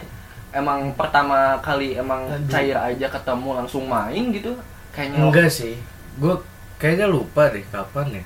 emang 0.51 0.93
pertama 0.93 1.57
kali 1.59 1.97
emang 1.97 2.29
Aduh. 2.29 2.49
cair 2.49 2.77
aja 2.77 3.07
ketemu 3.09 3.49
langsung 3.57 3.85
main 3.87 4.29
gitu. 4.31 4.53
Kayaknya 4.93 5.19
enggak 5.23 5.49
sih 5.49 5.75
gue 6.13 6.35
kayaknya 6.77 7.09
lupa 7.09 7.49
deh 7.49 7.65
kapan 7.67 8.21
ya 8.21 8.25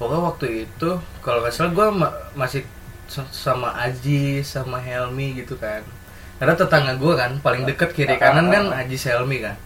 pokoknya 0.00 0.20
waktu 0.24 0.46
itu 0.64 0.90
kalau 1.20 1.44
nggak 1.44 1.52
salah 1.52 1.68
gue 1.70 1.88
masih 2.32 2.64
s- 3.04 3.28
sama 3.28 3.76
Aji 3.76 4.40
sama 4.40 4.80
Helmi 4.80 5.36
gitu 5.36 5.60
kan 5.60 5.84
karena 6.40 6.56
tetangga 6.56 6.96
gue 6.96 7.12
kan 7.12 7.36
paling 7.38 7.68
deket 7.68 7.92
kiri 7.92 8.16
kanan 8.16 8.48
kan 8.48 8.72
Aji 8.72 8.96
Helmi 8.96 9.44
kan 9.44 9.60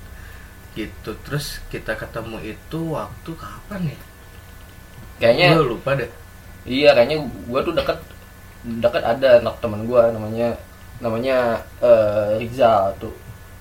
gitu 0.75 1.14
terus 1.23 1.62
kita 1.71 1.95
ketemu 1.95 2.42
itu 2.42 2.78
waktu 2.90 3.30
kapan 3.33 3.95
ya 3.95 3.99
kayaknya 5.16 5.56
gue 5.56 5.66
lupa 5.66 5.90
deh. 5.94 6.11
Iya 6.66 6.90
kayaknya 6.92 7.23
gua 7.46 7.62
tuh 7.62 7.73
deket 7.73 7.99
deket 8.66 9.02
ada 9.06 9.38
anak 9.38 9.54
teman 9.62 9.87
gua 9.87 10.11
namanya 10.11 10.58
namanya 10.99 11.62
eh, 11.78 12.42
Rizal 12.42 12.90
tuh. 12.99 13.14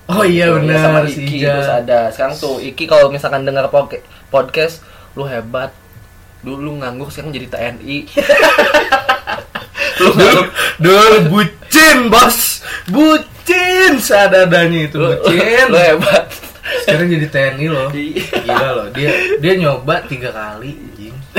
Oh 0.06 0.22
iya 0.22 0.50
benar 0.50 0.78
sama 0.78 0.98
si 1.06 1.22
Iki 1.22 1.36
Ija. 1.42 1.50
terus 1.54 1.70
ada. 1.70 2.00
Sekarang 2.10 2.34
tuh 2.34 2.58
Iki 2.58 2.84
kalau 2.86 3.10
misalkan 3.10 3.42
dengar 3.42 3.66
podca- 3.70 4.02
podcast 4.28 4.82
lu 5.14 5.26
hebat. 5.26 5.70
Dulu 6.42 6.78
nganggur 6.78 7.10
sekarang 7.10 7.34
jadi 7.34 7.46
TNI 7.50 8.06
lu 9.98 10.08
dulu 10.12 10.14
nganggur 10.14 10.46
dulu 10.78 11.16
bucin 11.32 11.98
bos. 12.06 12.62
Bucin 12.86 13.98
seadadanya 13.98 14.86
itu 14.86 14.94
lu, 14.98 15.10
bucin. 15.10 15.66
lu 15.70 15.78
hebat. 15.78 16.26
Sekarang 16.82 17.06
jadi 17.10 17.26
TNI 17.26 17.66
loh. 17.66 17.88
Iya. 17.90 18.22
gila 18.42 18.68
loh 18.74 18.86
dia 18.94 19.10
dia 19.38 19.52
nyoba 19.58 20.02
tiga 20.06 20.30
kali. 20.30 20.74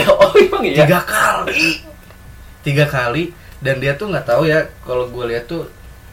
oh 0.21 0.31
emang 0.35 0.63
iya? 0.63 0.85
Tiga 0.85 0.99
kali. 1.03 1.63
Tiga 2.61 2.85
kali 2.85 3.23
dan 3.63 3.81
dia 3.81 3.97
tuh 3.97 4.11
nggak 4.11 4.27
tahu 4.27 4.45
ya 4.45 4.67
kalau 4.85 5.09
gue 5.09 5.25
lihat 5.33 5.49
tuh 5.49 5.65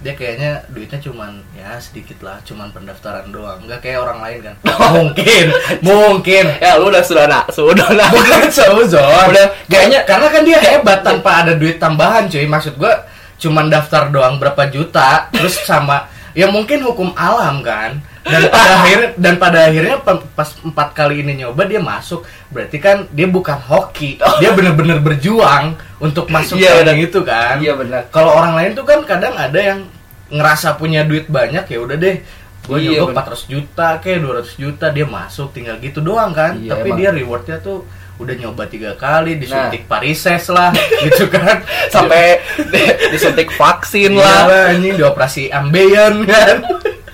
dia 0.05 0.13
kayaknya 0.13 0.61
duitnya 0.69 1.01
cuman 1.01 1.41
ya 1.57 1.81
sedikit 1.81 2.21
lah 2.21 2.37
cuman 2.45 2.69
pendaftaran 2.71 3.29
doang. 3.33 3.65
Nggak 3.65 3.81
kayak 3.81 3.99
orang 4.05 4.19
lain 4.21 4.39
kan. 4.45 4.55
Mungkin 5.01 5.47
mungkin. 5.81 6.45
Ya 6.61 6.77
lu 6.77 6.89
udah 6.93 7.05
sudah 7.05 7.25
nak 7.25 7.49
sudah 7.51 7.89
nak. 7.93 8.13
Bukan 8.13 8.49
seuzon 8.57 9.01
Udah, 9.33 9.47
kayaknya- 9.67 10.05
karena 10.05 10.27
kan 10.29 10.43
dia 10.45 10.59
hebat 10.61 11.01
tanpa 11.01 11.45
ada 11.45 11.53
duit 11.57 11.81
tambahan 11.81 12.29
cuy. 12.29 12.45
Maksud 12.45 12.77
gue 12.77 12.93
cuman 13.35 13.67
daftar 13.69 14.09
doang 14.09 14.39
berapa 14.39 14.71
juta 14.71 15.29
terus 15.35 15.59
sama 15.67 16.07
ya 16.33 16.49
mungkin 16.49 16.81
hukum 16.81 17.13
alam 17.19 17.61
kan 17.61 17.99
dan 18.25 18.43
pada 18.49 18.73
akhirnya 18.79 19.09
dan 19.17 19.35
pada 19.37 19.59
akhirnya 19.65 19.97
pas 20.31 20.51
empat 20.59 20.89
kali 20.93 21.21
ini 21.21 21.33
nyoba 21.39 21.63
dia 21.65 21.77
masuk 21.77 22.21
berarti 22.49 22.77
kan 22.79 23.05
dia 23.09 23.25
bukan 23.27 23.61
hoki 23.61 24.17
dia 24.39 24.51
bener-bener 24.51 24.97
berjuang 24.99 25.73
untuk 25.99 26.27
masuk 26.27 26.57
Iya, 26.57 26.65
ke 26.67 26.75
benar. 26.75 26.89
yang 26.89 27.01
itu 27.03 27.21
kan 27.23 27.55
iya 27.59 27.73
benar 27.75 28.09
kalau 28.09 28.33
orang 28.33 28.55
lain 28.55 28.73
tuh 28.73 28.83
kan 28.83 29.01
kadang 29.03 29.35
ada 29.35 29.57
yang 29.57 29.85
ngerasa 30.27 30.75
punya 30.75 31.03
duit 31.03 31.29
banyak 31.29 31.65
ya 31.65 31.79
udah 31.79 31.95
deh 31.95 32.17
gue 32.65 32.79
Iya, 32.79 33.05
nyoba 33.05 33.13
bener. 33.15 33.37
400 33.37 33.45
juta 33.47 33.89
kayak 33.99 34.19
200 34.19 34.57
juta 34.57 34.87
dia 34.89 35.05
masuk 35.07 35.49
tinggal 35.53 35.77
gitu 35.79 36.01
doang 36.01 36.33
kan 36.33 36.57
Iya, 36.57 36.71
tapi 36.71 36.89
emang. 36.89 36.99
dia 36.99 37.11
rewardnya 37.13 37.57
tuh 37.59 37.85
udah 38.15 38.35
nyoba 38.35 38.65
tiga 38.65 38.95
kali 38.95 39.37
Nah. 39.37 39.41
disuntik 39.43 39.85
parises 39.85 40.49
lah 40.49 40.73
gitu 41.05 41.29
kan 41.29 41.61
sampai 41.89 42.41
di- 42.65 42.95
disuntik 43.11 43.53
vaksin 43.53 44.17
Iya 44.17 44.25
lah 44.41 44.73
ini 44.73 44.97
dioperasi 44.97 45.51
ambeien 45.51 46.25
kan 46.25 46.57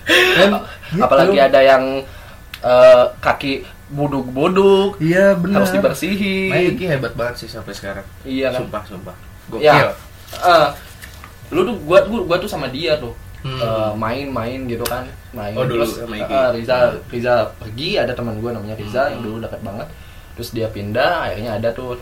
kan 0.07 0.50
gitu. 0.90 1.00
apalagi 1.00 1.38
ada 1.38 1.61
yang 1.61 1.85
eh, 2.61 3.04
kaki 3.18 3.64
buduk-buduk 3.90 4.99
iya 4.99 5.35
benar. 5.35 5.62
harus 5.62 5.75
dibersihin. 5.75 6.50
Nah, 6.50 6.62
Iki 6.62 6.85
hebat 6.87 7.12
banget 7.12 7.42
sih 7.42 7.49
sampai 7.50 7.75
sekarang. 7.75 8.06
Iya 8.23 8.54
kan? 8.54 8.61
Sumpah 8.62 8.82
sumpah. 8.87 9.16
Gokil. 9.49 9.66
Ya 9.66 9.90
eh, 10.37 10.68
lu 11.50 11.66
tuh 11.66 11.75
gua, 11.82 11.99
gua 12.06 12.20
gua 12.25 12.37
tuh 12.38 12.47
sama 12.47 12.70
dia 12.70 12.94
tuh. 12.97 13.11
Hmm. 13.40 13.56
eh, 13.56 13.92
main-main 13.97 14.68
gitu 14.68 14.85
kan 14.85 15.09
main. 15.32 15.56
Oh, 15.56 15.64
dulu 15.64 15.80
terus 15.82 15.97
sama 15.99 16.12
Iki. 16.14 16.28
eh, 16.30 16.49
Riza 16.54 16.76
Riza 17.09 17.35
pergi 17.56 17.97
ada 17.97 18.12
teman 18.12 18.37
gua 18.38 18.52
namanya 18.52 18.76
Riza 18.76 19.11
yang 19.11 19.18
Hmm. 19.18 19.26
dulu 19.26 19.37
dekat 19.42 19.61
banget. 19.61 19.88
Terus 20.38 20.49
dia 20.52 20.68
pindah 20.68 21.26
akhirnya 21.26 21.56
ada 21.56 21.68
tuh 21.73 21.99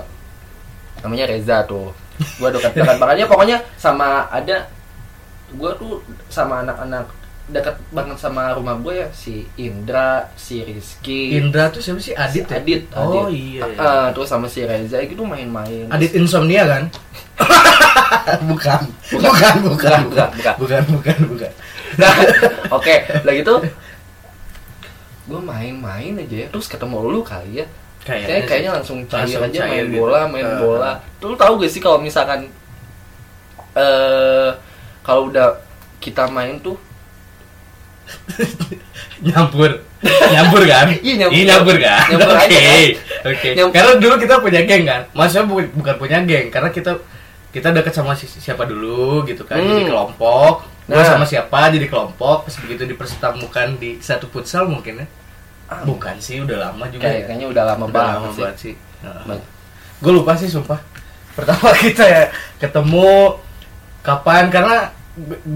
namanya 1.01 1.25
Reza 1.25 1.65
tuh. 1.65 1.95
Gua 2.37 2.51
dekat-dekat 2.51 2.97
banget 2.99 3.17
ya 3.23 3.27
pokoknya 3.27 3.57
sama 3.79 4.29
ada 4.29 4.67
gua 5.55 5.73
tuh 5.73 6.03
sama 6.29 6.61
anak-anak 6.61 7.07
dekat 7.49 7.81
banget 7.89 8.15
sama 8.15 8.53
rumah 8.53 8.77
gue 8.77 8.95
ya 8.95 9.09
si 9.11 9.49
Indra, 9.57 10.29
si 10.35 10.61
Rizky, 10.61 11.33
Indra 11.33 11.69
tuh 11.69 11.81
siapa 11.81 11.97
sih 11.97 12.13
Adit 12.13 12.45
si 12.45 12.53
ya 12.53 12.59
Adit, 12.59 12.83
oh 12.93 13.25
Adit. 13.25 13.25
iya, 13.33 13.65
iya. 13.67 13.81
Ah, 13.81 14.07
terus 14.13 14.29
sama 14.29 14.45
si 14.47 14.61
Reza 14.63 15.01
gitu 15.01 15.23
main-main. 15.23 15.89
Adit 15.89 16.13
insomnia 16.13 16.63
kan 16.63 16.85
bukan 18.45 18.81
bukan 19.11 19.55
bukan 19.65 19.65
Bukan, 19.65 19.99
bukan, 20.05 20.29
bukan. 20.31 20.55
bukan 20.59 20.83
bukan 20.91 21.19
bukan 21.27 21.53
Nah, 21.97 22.13
oke, 22.77 22.95
lagi 23.23 23.41
tuh 23.41 23.65
gue 25.25 25.41
main-main 25.41 26.13
aja 26.17 26.37
ya, 26.39 26.47
terus 26.49 26.67
ketemu 26.67 27.01
lu 27.03 27.21
kali 27.21 27.61
ya. 27.61 27.67
kayaknya 28.01 28.25
Kayak 28.27 28.41
sih. 28.41 28.49
kayaknya 28.49 28.71
langsung 28.75 28.99
cair 29.05 29.21
Langsung 29.25 29.43
aja 29.45 29.59
cair 29.59 29.69
main 29.69 29.87
gitu. 29.87 29.97
bola, 29.99 30.21
main 30.25 30.45
Eh. 30.47 30.57
bola. 30.59 30.93
Tuh 31.17 31.27
lu 31.29 31.37
tahu 31.37 31.53
gak 31.59 31.69
sih 31.71 31.81
kalau 31.81 31.99
misalkan 31.99 32.49
eh 33.75 34.51
kalau 35.01 35.29
udah 35.29 35.57
kita 35.99 36.25
main 36.27 36.57
tuh 36.59 36.77
nyampur 39.27 39.71
nyampur 40.29 40.63
kan 40.65 40.87
Iya, 41.01 41.15
nyampur. 41.19 41.35
Iya, 41.35 41.45
nyampur 41.49 41.77
kan 41.77 42.01
Nyampur 42.13 42.37
oke 42.37 42.57
kan? 42.57 42.79
oke 43.27 43.49
Nyampur. 43.51 43.73
karena 43.75 43.93
dulu 43.99 44.15
kita 44.17 44.35
punya 44.39 44.61
geng 44.63 44.85
kan 44.85 45.03
maksudnya 45.11 45.45
bukan 45.45 45.67
bukan 45.75 45.95
punya 45.97 46.19
geng 46.23 46.47
karena 46.49 46.69
kita 46.69 46.93
kita 47.49 47.69
deket 47.73 47.93
sama 47.93 48.13
si- 48.13 48.29
siapa 48.31 48.63
dulu 48.63 49.25
gitu 49.25 49.43
kan 49.43 49.57
jadi 49.57 49.83
Hmm. 49.83 49.91
kelompok 49.91 50.55
gue 50.85 50.95
Nah. 50.95 51.05
sama 51.07 51.25
siapa 51.25 51.69
jadi 51.69 51.85
kelompok 51.85 52.45
pas 52.45 52.55
begitu 52.59 52.87
dipertemukan 52.87 53.77
di 53.77 53.99
satu 53.99 54.25
futsal 54.27 54.65
mungkin 54.67 55.03
ya 55.03 55.07
Ah. 55.67 55.85
bukan 55.85 56.17
sih 56.17 56.41
udah 56.41 56.57
lama 56.63 56.89
juga 56.89 57.05
kayak 57.05 57.13
ya 57.15 57.25
kayaknya 57.27 57.47
udah 57.47 57.65
lama 57.67 57.85
udah 57.85 57.93
banget 57.95 58.15
lama 58.15 58.29
sih. 58.31 58.41
banget 58.41 58.57
sih 58.59 58.75
Banget. 59.03 59.41
gue 59.99 60.13
lupa 60.15 60.33
sih 60.33 60.49
sumpah 60.49 60.81
pertama 61.35 61.69
kita 61.77 62.05
ya 62.05 62.23
ketemu 62.57 63.37
kapan 64.01 64.49
karena 64.49 64.89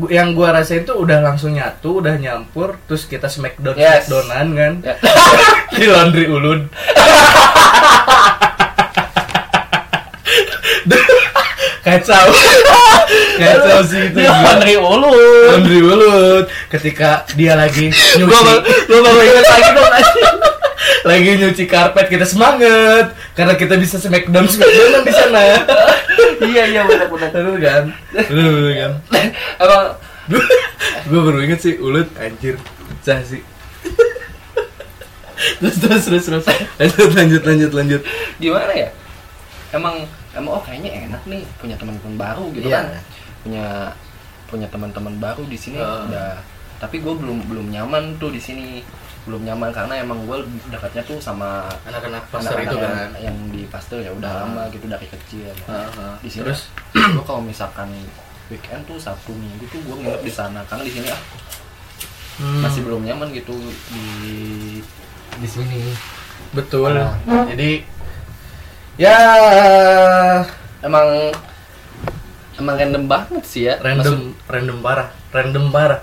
yang 0.08 0.32
gua 0.32 0.52
rasain 0.52 0.82
tuh 0.82 0.98
udah 0.98 1.20
langsung 1.20 1.52
nyatu, 1.52 2.00
udah 2.00 2.16
nyampur, 2.16 2.76
terus 2.84 3.04
kita 3.04 3.26
smackdown 3.26 3.74
Yes. 3.74 4.06
smackdownan 4.06 4.46
kan 4.54 4.72
Ya. 4.82 4.94
di 5.76 5.86
laundry 5.86 6.26
ulun. 6.26 6.60
Kacau. 11.82 12.26
Kacau 13.36 13.78
sih 13.82 14.00
itu. 14.06 14.16
Dia 14.22 14.30
gila. 14.30 14.42
laundry 14.46 14.74
ulu. 14.78 15.10
Laundry 15.50 15.80
ulut 15.82 16.46
ketika 16.70 17.26
dia 17.34 17.58
lagi 17.58 17.90
nyuci 18.18 18.22
Gua 18.22 18.40
gua 18.86 19.00
baru 19.02 19.20
ingat 19.20 19.46
lagi 19.50 19.70
dong 19.74 19.90
lagi 21.02 21.34
nyuci 21.34 21.64
karpet 21.66 22.06
kita 22.06 22.22
semangat 22.22 23.10
karena 23.34 23.58
kita 23.58 23.74
bisa 23.74 23.98
smackdown 23.98 24.46
smackdown 24.46 25.02
di 25.02 25.10
sana 25.10 25.42
Iya 26.42 26.62
iya 26.68 26.80
benar 26.82 27.06
benar. 27.08 27.30
Bener 27.30 27.56
kan 27.58 27.84
Bener 28.12 28.72
kan 28.74 28.92
Emang 29.58 29.84
gue 31.10 31.20
baru 31.20 31.38
inget 31.42 31.60
sih 31.60 31.74
ulut 31.78 32.06
anjir 32.14 32.54
pecah 32.78 33.18
sih 33.22 33.42
terus 35.58 35.76
terus 35.82 36.04
terus 36.06 36.24
terus 36.24 36.46
lanjut 36.78 37.10
lanjut 37.14 37.42
lanjut 37.42 37.72
lanjut 37.74 38.00
gimana 38.38 38.70
ya? 38.70 38.88
Emang 39.74 40.06
emang 40.30 40.58
oh 40.58 40.62
kayaknya 40.62 41.10
enak 41.10 41.22
nih 41.26 41.42
punya 41.58 41.74
teman-teman 41.74 42.14
baru 42.14 42.44
gitu 42.54 42.70
Iya. 42.70 42.78
kan. 42.78 42.86
Punya 43.42 43.66
punya 44.46 44.66
teman-teman 44.68 45.14
baru 45.18 45.42
di 45.46 45.58
sini 45.58 45.82
Oh. 45.82 46.06
udah 46.06 46.38
tapi 46.78 46.98
gue 46.98 47.14
belum 47.14 47.46
belum 47.46 47.66
nyaman 47.70 48.18
tuh 48.18 48.30
di 48.30 48.38
sini 48.38 48.82
belum 49.22 49.42
nyaman 49.44 49.70
karena 49.70 49.94
emang 49.96 50.18
gue 50.24 50.38
dekatnya 50.66 51.02
tuh 51.02 51.14
sama 51.16 51.62
anak-anak 51.84 52.26
anak-anak 52.28 52.64
itu 52.64 52.76
yang, 52.76 52.90
kan? 52.92 53.10
yang 53.22 53.36
di 53.48 53.62
pastor 53.66 53.98
ya 53.98 54.10
udah 54.10 54.26
Ah. 54.28 54.38
lama 54.42 54.62
gitu 54.68 54.86
dari 54.86 55.06
kecil 55.06 55.46
Heeh. 55.46 56.14
di 56.18 56.28
sini 56.28 56.42
terus? 56.44 56.66
gue 56.92 57.22
kalau 57.22 57.38
misalkan 57.38 57.86
weekend 58.48 58.82
tuh 58.82 58.98
sabtu 58.98 59.30
minggu 59.30 59.62
tuh 59.66 59.78
gue 59.80 59.96
nginep 59.96 60.20
di 60.20 60.32
sana. 60.32 60.60
Karena 60.66 60.82
di 60.82 60.92
sini 60.92 61.06
ah 61.06 61.20
hmm, 62.36 62.60
masih 62.60 62.80
belum 62.82 63.02
nyaman 63.02 63.30
gitu 63.30 63.54
di 63.88 64.34
di 65.32 65.48
sini. 65.48 65.94
Betul. 66.50 66.98
Ah. 66.98 67.14
jadi 67.46 67.86
ya 68.94 69.16
emang 70.80 71.30
emang 72.54 72.74
random 72.76 73.04
banget 73.06 73.44
sih 73.46 73.62
ya. 73.64 73.78
Maksud- 73.78 73.86
random 73.86 74.16
random 74.46 74.78
parah 74.80 75.08
random 75.30 75.64
parah 75.70 76.00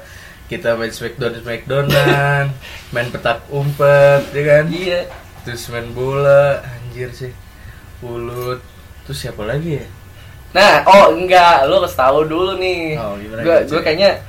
kita 0.50 0.74
main 0.74 0.89
smackdown 0.89 1.38
smackdownan 1.39 2.50
main 2.94 3.08
petak 3.13 3.46
umpet 3.53 4.25
ya 4.34 4.44
kan? 4.44 4.65
Iya. 4.68 5.01
Terus 5.46 5.70
main 5.70 5.94
bola 5.94 6.58
anjir 6.65 7.13
sih. 7.13 7.29
Ulut. 8.01 8.58
Terus 9.06 9.20
siapa 9.22 9.46
lagi 9.46 9.77
ya? 9.77 9.86
Nah 10.58 10.82
oh 10.89 11.13
enggak. 11.13 11.70
Lo 11.70 11.79
harus 11.79 11.94
tahu 11.94 12.25
dulu 12.25 12.58
nih. 12.58 12.98
Oh, 12.98 13.13
gimana 13.15 13.46
gue 13.46 13.58
gitu, 13.70 13.77
kayaknya 13.79 14.25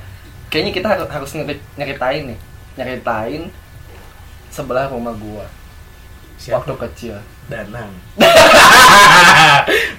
kayaknya 0.53 0.71
kita 0.77 0.87
harus 0.93 1.07
harus 1.09 1.31
nyeri- 1.33 1.65
nyeritain 1.73 2.23
nih. 2.29 2.39
Nyeritain 2.77 3.41
sebelah 4.53 4.87
rumah 4.87 5.17
gua. 5.17 5.49
Siapa? 6.37 6.61
Waktu 6.61 6.73
kecil. 6.85 7.15
Danang. 7.49 7.91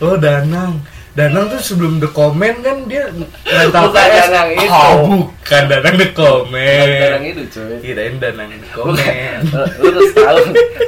Oh 0.02 0.18
Danang 0.18 0.82
Danang 1.12 1.44
tuh 1.52 1.60
sebelum 1.60 2.00
The 2.00 2.08
Comment 2.08 2.56
kan 2.64 2.88
dia 2.88 3.04
rental 3.44 3.92
Bukan 3.92 4.00
PS. 4.00 4.16
Danang 4.16 4.48
itu. 4.56 4.72
Oh, 4.72 4.96
bukan 5.12 5.62
Danang 5.68 5.94
The 6.00 6.08
Comment. 6.16 6.88
sekarang 6.88 7.24
itu 7.28 7.42
cuy 7.52 7.74
Kirain 7.84 8.14
Danang 8.16 8.48
The 8.48 8.68
Bukan. 8.72 8.96
Comment. 8.96 9.42
lu 9.80 9.86
harus 9.92 10.10
tahu 10.16 10.38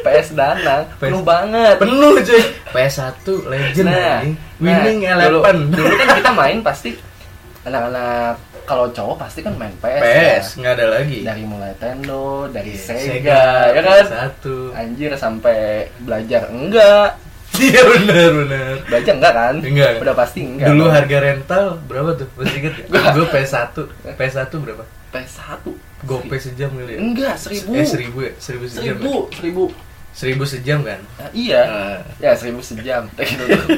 PS 0.00 0.28
Danang 0.33 0.83
PS 0.88 1.00
penuh 1.04 1.21
banget 1.21 1.76
Penuh 1.76 2.12
cuy. 2.25 2.43
PS1 2.73 3.26
legend 3.52 3.87
nah, 3.87 4.16
anjing. 4.25 4.35
Winning 4.64 4.99
nah, 5.04 5.12
Eleven. 5.21 5.57
dulu, 5.69 5.85
dulu 5.85 5.95
kan 6.00 6.09
kita 6.16 6.33
main 6.33 6.59
pasti 6.73 6.90
anak-anak 7.64 8.37
kalau 8.64 8.88
cowok 8.88 9.28
pasti 9.28 9.45
kan 9.45 9.52
main 9.61 9.73
PS, 9.76 10.00
PS 10.00 10.47
ya. 10.57 10.57
nggak 10.57 10.73
ada 10.73 10.87
lagi. 10.88 11.19
dari 11.21 11.45
mulai 11.45 11.76
Nintendo 11.76 12.49
dari 12.49 12.73
Iya, 12.73 12.81
Sega, 12.81 13.45
ya 13.76 13.81
kan 13.85 14.04
Satu. 14.09 14.57
anjir 14.73 15.12
sampai 15.21 15.85
belajar 16.00 16.49
enggak 16.49 17.12
Iya 17.56 17.82
benar 17.84 18.28
benar. 18.34 18.73
belajar 18.84 19.12
enggak 19.14 19.33
kan 19.33 19.55
Enggak. 19.57 19.90
udah 19.98 20.14
pasti 20.14 20.40
enggak 20.42 20.68
Dulu 20.68 20.85
harga 20.87 21.16
rental 21.20 21.64
berapa 21.85 22.11
tuh? 22.14 22.29
Masih 22.35 22.57
inget 22.59 22.74
gak? 22.85 23.14
Gue 23.14 23.26
PS1 23.29 23.76
PS1 24.12 24.52
berapa? 24.55 24.85
PS1 25.09 25.62
Gopay 26.02 26.38
sejam 26.38 26.70
kali 26.70 26.92
ya? 26.92 26.98
enggak 26.98 27.35
seribu 27.37 27.70
Eh 27.72 27.87
seribu 27.87 28.18
ya? 28.20 28.33
Seribu 28.37 28.64
sejam 28.66 28.83
seribu 28.92 29.12
ya? 29.24 29.24
seribu 29.33 29.64
Seribu 30.11 30.42
sejam 30.44 30.79
kan? 30.81 31.00
Nah, 31.16 31.31
iya 31.33 31.61
Ah. 31.64 31.98
ya 32.18 32.31
seribu 32.33 32.59
sejam 32.61 33.07
Kayak 33.12 33.29
gitu 33.31 33.44
tuh. 33.48 33.68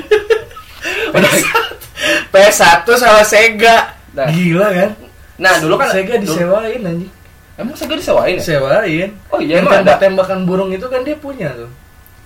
PS1 2.28 2.84
sama 2.92 3.22
Sega 3.22 3.92
Nah. 4.10 4.28
Gila 4.28 4.68
kan? 4.70 4.90
nah 5.36 5.52
dulu 5.56 5.76
kan 5.76 5.92
Sega 5.92 6.16
disewain 6.16 6.80
anjing 6.80 7.12
emang 7.54 7.76
Sega 7.76 7.92
disewain 7.92 8.32
ya 8.32 8.40
Disewain 8.40 9.08
oh 9.28 9.36
iya 9.38 9.52
Yang 9.54 9.62
emang 9.62 9.72
ada 9.74 9.80
tembak-tembakan 9.92 10.38
burung 10.44 10.70
itu 10.70 10.86
kan 10.86 11.00
dia 11.00 11.12
punya 11.14 11.52
tuh 11.52 11.68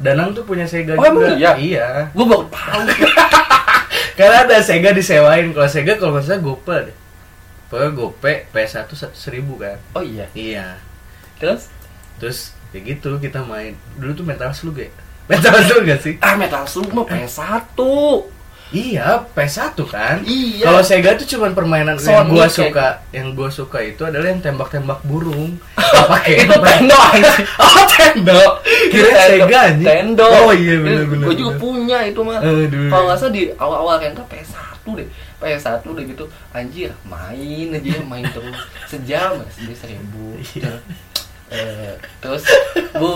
Danang 0.01 0.33
tuh 0.33 0.43
punya 0.43 0.65
Sega 0.65 0.97
Oh, 0.97 1.05
juga. 1.05 1.37
iya? 1.37 1.53
Iya. 1.55 1.87
Gue 2.11 2.25
baru 2.25 2.49
tahu. 2.49 2.81
Karena 4.19 4.37
ada 4.43 4.57
Sega 4.61 4.91
disewain. 4.91 5.53
Kalau 5.53 5.69
Sega 5.69 5.97
kalau 5.97 6.13
nggak 6.13 6.25
salah 6.25 6.41
Gope 6.41 6.77
deh. 6.89 6.97
Pokoknya 7.69 7.91
Gope 7.93 8.33
PS1 8.49 8.89
se- 8.91 9.15
seribu 9.15 9.55
kan. 9.55 9.77
Oh 9.93 10.01
iya? 10.01 10.27
Iya. 10.33 10.81
Terus? 11.37 11.69
Terus 12.17 12.39
ya 12.73 12.81
gitu 12.81 13.17
kita 13.17 13.45
main. 13.45 13.77
Dulu 13.95 14.13
tuh 14.15 14.25
Metal 14.25 14.51
Slug 14.51 14.77
ya? 14.77 14.89
Metal 15.31 15.55
Slug 15.63 15.85
gak 15.85 16.01
sih? 16.01 16.15
ah 16.19 16.35
Metal 16.35 16.65
Slug 16.65 16.91
mah 16.91 17.05
PS1 17.05 17.79
Iya, 18.71 19.27
PS1 19.29 19.75
kan? 19.83 20.23
Iya. 20.23 20.63
Kalau 20.63 20.79
Sega 20.81 21.13
itu 21.13 21.27
cuma 21.29 21.51
permainan 21.51 21.95
yang 21.95 22.23
Sonic 22.23 22.31
gua 22.31 22.39
kayak- 22.41 22.55
suka, 22.55 22.87
yang 23.11 23.29
gua 23.33 23.49
suka 23.49 23.79
itu 23.81 24.03
adalah 24.03 24.27
yang 24.27 24.39
tembak-tembak 24.39 25.03
burung. 25.03 25.59
Pakai 26.11 26.41
itu 26.41 26.55
Tendo 26.55 26.95
anjing 26.95 27.47
Oh, 27.61 27.83
Tendo. 27.85 28.41
Kira. 28.89 29.23
Sega 29.27 29.59
anjing. 29.67 29.87
Tendo 29.87 30.23
Oh 30.23 30.53
iya 30.53 30.79
benar 30.79 31.05
benar. 31.05 31.27
gue 31.27 31.37
juga 31.37 31.53
punya 31.57 31.99
itu 32.05 32.21
mah 32.21 32.39
kalau 32.39 33.05
nggak 33.07 33.19
salah 33.19 33.33
di 33.33 33.43
awal-awal 33.53 33.97
renta 33.97 34.23
PS1 34.25 34.57
deh 34.87 35.09
PS1 35.37 35.83
udah 35.85 36.05
gitu 36.05 36.25
anjir 36.51 36.91
main 37.03 37.69
aja 37.71 37.91
main 38.03 38.25
terus 38.25 38.55
sejam 38.87 39.35
dia 39.57 39.75
seribu 39.75 40.39
Iya. 40.39 40.79
Eh, 41.51 41.93
terus 42.21 42.47
bu 42.93 43.11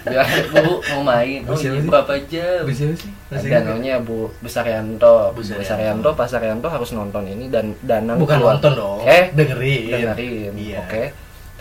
bilang 0.00 0.28
bu 0.48 0.58
bu, 0.60 0.72
mau 0.88 1.02
main 1.04 1.42
oh 1.44 1.50
Bu 1.50 1.58
siapa 1.58 1.74
iya 1.74 1.82
sih? 1.82 1.88
berapa 1.88 2.12
jam 2.24 2.62
Bisa 2.62 2.84
sih? 2.94 3.10
Masih 3.26 3.48
ada 3.48 3.58
ingat? 3.58 3.62
namanya 3.68 3.94
Bu 3.98 4.18
Besaryanto 4.38 5.14
Bu 5.30 5.34
Bu 5.34 5.40
Saryanto. 5.40 5.58
Besaryanto 5.58 6.08
Pak 6.14 6.26
Saryanto 6.26 6.68
harus 6.68 6.90
nonton 6.92 7.22
ini 7.24 7.46
dan 7.46 7.74
Danang 7.80 8.16
Bukan 8.16 8.38
keluar. 8.38 8.54
nonton 8.54 8.72
dong. 8.72 8.98
eh 9.02 9.30
dengerin. 9.30 9.82
dengerin 9.90 10.52
Iya. 10.54 10.78
oke 10.80 11.04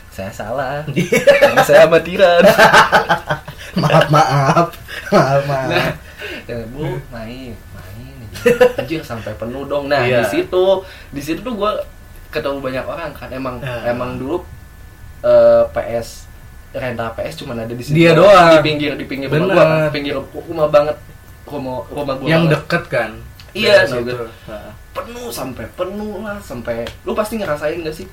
saya 0.09 0.29
salah 0.29 0.83
karena 1.41 1.61
saya 1.63 1.85
amatiran 1.85 2.43
maaf 3.81 4.05
maaf. 4.09 4.67
Maaf 5.09 5.41
maaf. 5.43 5.69
nah 5.69 5.87
eh, 6.45 6.63
bu 6.67 6.85
main 7.09 7.53
main 7.55 8.15
anjir 8.77 9.01
sampai 9.01 9.33
penuh 9.33 9.65
dong 9.65 9.87
nah 9.87 10.01
Iya. 10.01 10.21
di 10.21 10.25
situ 10.29 10.65
di 11.09 11.21
situ 11.23 11.39
tuh 11.39 11.55
gue 11.55 11.71
ketemu 12.29 12.57
banyak 12.59 12.85
orang 12.85 13.09
kan 13.11 13.29
emang 13.31 13.57
Ah. 13.59 13.85
emang 13.85 14.15
dulu 14.15 14.43
eh, 15.21 15.63
PS 15.69 16.29
rental 16.69 17.09
PS 17.13 17.33
cuma 17.37 17.53
ada 17.53 17.65
di 17.67 17.81
situ 17.81 17.95
Dia 17.95 18.13
doang. 18.13 18.53
di 18.53 18.59
pinggir 18.61 18.93
di 18.93 19.03
pinggir 19.03 19.27
rumah 19.27 19.47
gua 19.47 19.55
kan. 19.55 19.69
Bener. 19.69 19.89
pinggir 19.89 20.13
rumah 20.15 20.67
banget 20.67 20.97
rumah 21.43 21.81
rumah 21.87 22.13
gua 22.15 22.27
yang 22.27 22.43
banget. 22.45 22.53
deket 22.61 22.83
kan? 22.87 23.11
Iya, 23.49 23.81
no, 23.83 24.05
good. 24.05 24.29
penuh 24.91 25.27
sampai 25.29 25.65
penuh 25.71 26.21
lah 26.21 26.37
sampai 26.37 26.85
lu 27.01 27.11
pasti 27.11 27.35
ngerasain 27.35 27.81
gak 27.81 27.95
sih 27.95 28.05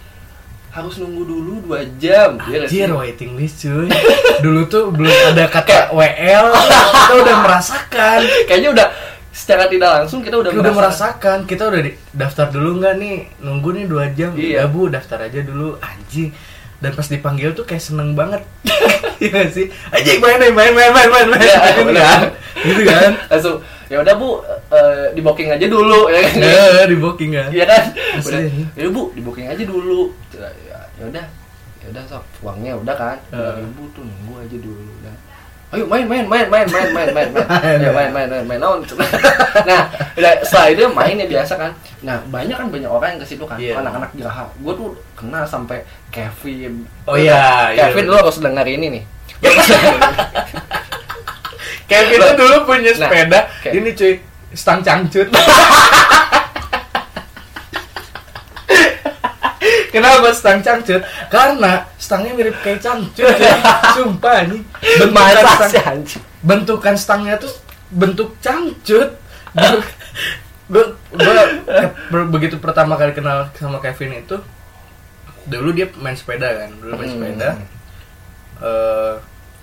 harus 0.71 0.97
nunggu 0.97 1.25
dulu 1.25 1.53
dua 1.63 1.85
jam 1.97 2.37
sih? 2.43 2.57
Anjir 2.59 2.89
waiting 2.91 3.33
list 3.33 3.61
cuy 3.63 3.89
Dulu 4.45 4.65
tuh 4.67 4.89
belum 4.89 5.09
ada 5.27 5.45
kata 5.47 5.89
WL 5.91 6.47
Kita 6.53 7.15
udah 7.17 7.37
merasakan 7.43 8.19
kayaknya 8.45 8.71
udah 8.73 8.87
secara 9.31 9.69
tidak 9.69 9.89
langsung 9.95 10.21
kita 10.21 10.37
udah, 10.37 10.53
Kita 10.53 10.61
udah 10.61 10.73
merasa- 10.75 11.17
merasakan 11.17 11.39
Kita 11.45 11.63
udah 11.67 11.81
di, 11.81 11.91
daftar 12.11 12.47
dulu 12.49 12.71
nggak 12.77 12.95
nih 12.95 13.17
Nunggu 13.39 13.69
nih 13.73 13.85
dua 13.87 14.05
jam 14.11 14.31
Iya. 14.33 14.53
Ya 14.59 14.65
bu 14.67 14.89
daftar 14.89 15.19
aja 15.23 15.41
dulu 15.41 15.77
Anjing 15.79 16.29
Dan 16.87 16.95
pas 16.95 17.03
dipanggil 17.03 17.51
tuh 17.51 17.67
kayak 17.67 17.83
seneng 17.83 18.15
banget. 18.15 18.47
Iya 19.17 19.49
sih? 19.51 19.67
Anjing 19.91 20.21
main 20.21 20.37
main 20.39 20.53
main 20.53 20.71
main 20.77 20.93
main 20.93 21.27
main 21.27 21.41
Iya, 21.41 21.73
Gitu 21.73 21.83
bener. 21.89 22.05
kan 22.05 22.21
Gitu 22.63 22.83
kan? 22.85 23.13
Langsung 23.33 23.57
ya 23.89 23.97
udah 24.05 24.15
bu 24.15 24.29
eh, 24.71 25.05
di 25.17 25.21
booking 25.25 25.49
aja 25.51 25.67
dulu. 25.67 26.07
Ya 26.13 26.21
kan? 26.21 26.37
Ya 26.39 26.85
di 26.87 26.97
booking 27.01 27.31
kan? 27.35 27.49
Iya 27.51 27.65
kan? 27.65 27.83
Udah 28.23 28.41
ya 28.77 28.87
bu 28.93 29.03
di 29.17 29.21
booking 29.25 29.49
aja 29.51 29.65
dulu. 29.65 30.13
Ya 30.31 30.47
ya 31.01 31.05
udah. 31.11 31.25
Ya 31.81 31.87
udah 31.91 32.03
sok 32.07 32.23
uangnya 32.45 32.77
udah 32.77 32.95
kan? 32.95 33.17
Ribu 33.33 33.89
tuh 33.91 34.05
nunggu 34.05 34.47
aja 34.47 34.57
dulu 34.61 34.85
udah 35.03 35.15
ayo 35.67 35.83
main 35.85 36.07
main 36.07 36.23
main 36.25 36.47
main 36.47 36.67
main 36.67 36.89
main 36.91 37.11
main 37.11 37.29
main. 37.35 37.47
Ya 37.83 37.91
main 37.91 38.11
main 38.11 38.29
main 38.29 38.45
main. 38.47 38.61
Naon 38.63 38.87
nah 39.69 39.83
udah 40.15 40.33
setelah 40.41 40.69
itu 40.71 40.83
main 40.89 41.15
ya 41.17 41.27
biasa 41.27 41.55
kan. 41.57 41.73
Nah 42.01 42.23
banyak 42.27 42.55
kan 42.55 42.71
banyak 42.71 42.87
orang 42.87 43.09
yang 43.15 43.21
ke 43.21 43.29
situ 43.29 43.43
kan. 43.43 43.59
Iya. 43.59 43.83
anak-anak 43.83 44.15
geraha 44.15 44.47
gue 44.53 44.73
tuh 44.73 44.89
kenal 45.15 45.43
sampai 45.45 45.83
Kevin. 46.09 46.87
Oh 47.05 47.19
iya, 47.19 47.71
iya, 47.71 47.91
Kevin 47.91 48.07
bener. 48.07 48.15
lu 48.15 48.23
harus 48.23 48.39
dengar 48.39 48.65
ini 48.65 48.87
nih. 48.89 49.03
Kevin 51.87 52.19
tuh 52.21 52.35
dulu 52.37 52.57
punya 52.65 52.91
Nah, 52.93 52.99
sepeda. 52.99 53.41
Kayak- 53.63 53.75
Ini 53.75 53.91
cuy 53.93 54.15
Stang 54.57 54.81
cangcut 54.81 55.29
Kenapa 59.97 60.29
stang 60.31 60.61
cangcut? 60.61 61.01
Karena 61.27 61.73
stangnya 61.97 62.37
mirip 62.37 62.57
kayak 62.61 62.85
cangcut. 62.85 63.25
ya. 63.33 63.57
Sumpah 63.97 64.45
nih. 64.45 64.61
Bentukan 65.01 65.17
Masa 65.17 65.67
stang, 65.67 65.99
bentukan 66.43 66.95
stangnya 66.95 67.35
tuh 67.41 67.53
bentuk 67.89 68.37
cangcut. 68.39 69.17
Gue 70.69 70.85
begitu 72.29 72.59
pertama 72.59 72.95
kali 72.95 73.15
kenal 73.15 73.49
sama 73.55 73.81
Kevin 73.81 74.21
itu 74.21 74.37
dulu 75.47 75.71
dia 75.71 75.87
main 75.97 76.13
sepeda 76.13 76.51
kan, 76.59 76.71
dulu 76.77 76.93
main 76.93 77.07
Hmm. 77.07 77.17
sepeda. 77.17 77.49
Eh 78.61 79.15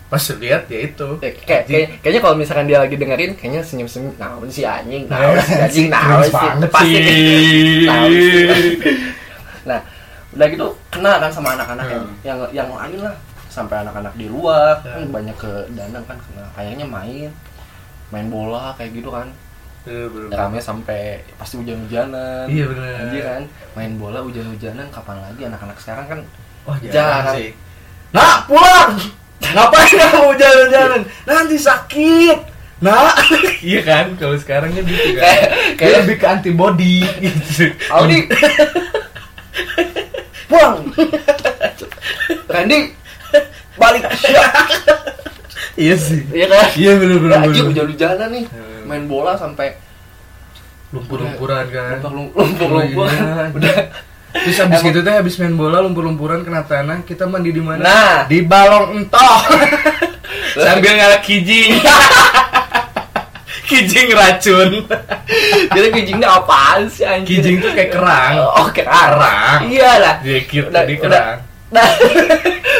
pas 0.07 0.21
lihat 0.37 0.69
ya 0.69 0.79
itu. 0.85 1.07
Eh, 1.19 1.33
kayak, 1.41 1.63
kayak- 1.65 1.89
kayaknya 1.99 2.21
kalau 2.21 2.35
misalkan 2.37 2.69
dia 2.69 2.77
lagi 2.77 2.95
dengerin 2.95 3.33
kayaknya 3.33 3.65
senyum 3.65 3.89
senyum 3.89 4.13
naon 4.15 4.45
si 4.47 4.61
anjing 4.61 5.09
naon 5.09 5.41
si 5.49 5.53
anjing 5.57 5.87
naon 5.89 6.29
banget 6.29 6.69
pasti 6.69 6.93
sih. 6.93 7.89
nah 9.69 9.79
udah 10.33 10.47
gitu 10.47 10.67
kenal 10.89 11.15
kan 11.17 11.29
sama 11.29 11.53
anak-anak 11.53 11.85
yang 11.87 12.03
Hmm. 12.03 12.17
yang 12.23 12.37
yang 12.51 12.69
lain 12.69 12.99
lah 12.99 13.15
sampai 13.47 13.75
anak-anak 13.79 14.13
di 14.13 14.25
luar 14.25 14.77
Hmm. 14.79 14.89
kan 14.89 15.03
banyak 15.13 15.35
ke 15.35 15.51
danang 15.71 16.03
kan 16.03 16.17
kenal 16.19 16.47
kayaknya 16.51 16.83
main 16.83 17.29
main 18.09 18.27
bola 18.27 18.73
kayak 18.73 18.93
gitu 18.93 19.09
kan 19.09 19.29
bener. 19.83 20.31
rame 20.31 20.57
sampai 20.57 21.19
pasti 21.35 21.57
hujan-hujanan 21.57 22.47
Iya, 22.47 22.65
bener. 22.65 22.93
Anjir 22.99 23.21
kan 23.21 23.43
main 23.73 23.93
bola 23.93 24.19
hujan-hujanan 24.19 24.87
kapan 24.89 25.17
lagi 25.19 25.41
anak-anak 25.43 25.77
sekarang 25.77 26.05
kan 26.07 26.19
Wah, 26.63 26.79
Jarang. 26.79 27.35
sih. 27.35 27.51
Nah, 28.09 28.47
pulang. 28.47 28.95
Ngapain 29.43 29.83
kamu 29.99 30.31
jalan-jalan? 30.33 31.01
Nanti 31.25 31.59
sakit. 31.59 32.37
Nah, 32.79 33.11
iya 33.61 33.83
kan? 33.83 34.15
Kalau 34.15 34.39
sekarang 34.39 34.71
kan 34.71 34.79
gitu 34.81 34.95
kan. 35.11 35.19
Kayak- 35.19 35.49
Kayak 35.51 35.75
kayak- 35.75 35.97
lebih 35.99 36.15
ke 36.15 36.25
antibody 36.25 37.03
gitu. 37.19 37.67
Audi 37.91 38.23
pulang 40.53 40.77
Randy 42.45 42.93
balik 43.73 44.03
siap 44.15 44.45
Iya 45.73 45.95
sih. 45.97 46.21
iya 46.29 46.45
kan 46.45 46.69
Iya 46.75 46.91
bener-bener. 46.95 47.33
Ya, 47.33 47.41
anjing 47.43 47.65
hujan-hujanan 47.65 48.29
nih 48.29 48.45
Hmm. 48.45 48.81
main 48.85 49.03
bola 49.03 49.33
sampai 49.33 49.73
Lumpur-lumpuran 50.91 51.65
kan. 51.67 51.97
lumpur-lumpur 52.05 53.09
Iya. 53.09 53.49
udah 53.49 53.75
Terus 54.35 54.57
habis 54.59 54.75
Emang- 54.75 54.85
gitu 54.87 54.99
teh 55.01 55.13
habis 55.13 55.35
main 55.37 55.53
bola 55.53 55.77
lumpur-lumpuran 55.79 56.41
kena 56.41 56.61
tanah, 56.63 57.01
kita 57.03 57.25
mandi 57.25 57.49
di 57.49 57.61
mana? 57.61 57.77
Nah. 57.79 58.15
di 58.25 58.41
balong 58.41 58.97
entoh. 58.99 59.37
Sambil 60.57 60.89
ngalak 60.91 61.21
kijing. 61.21 61.77
kijing 63.73 64.09
racun. 64.11 64.69
jadi 65.75 65.87
kijingnya 65.89 66.29
apaan 66.31 66.85
sih 66.85 67.01
anjing 67.03 67.25
Kijing 67.33 67.55
tuh 67.59 67.71
kayak 67.71 67.91
kerang. 67.91 68.33
oh 68.37 68.67
kerang 68.69 69.09
Kerang. 69.11 69.59
iya 69.67 69.91
lah 69.97 70.15
Dia 70.19 70.39
cute 70.43 70.69
Udah- 70.69 70.85
udah- 70.85 71.01
kerang. 71.01 71.37
nah 71.73 71.89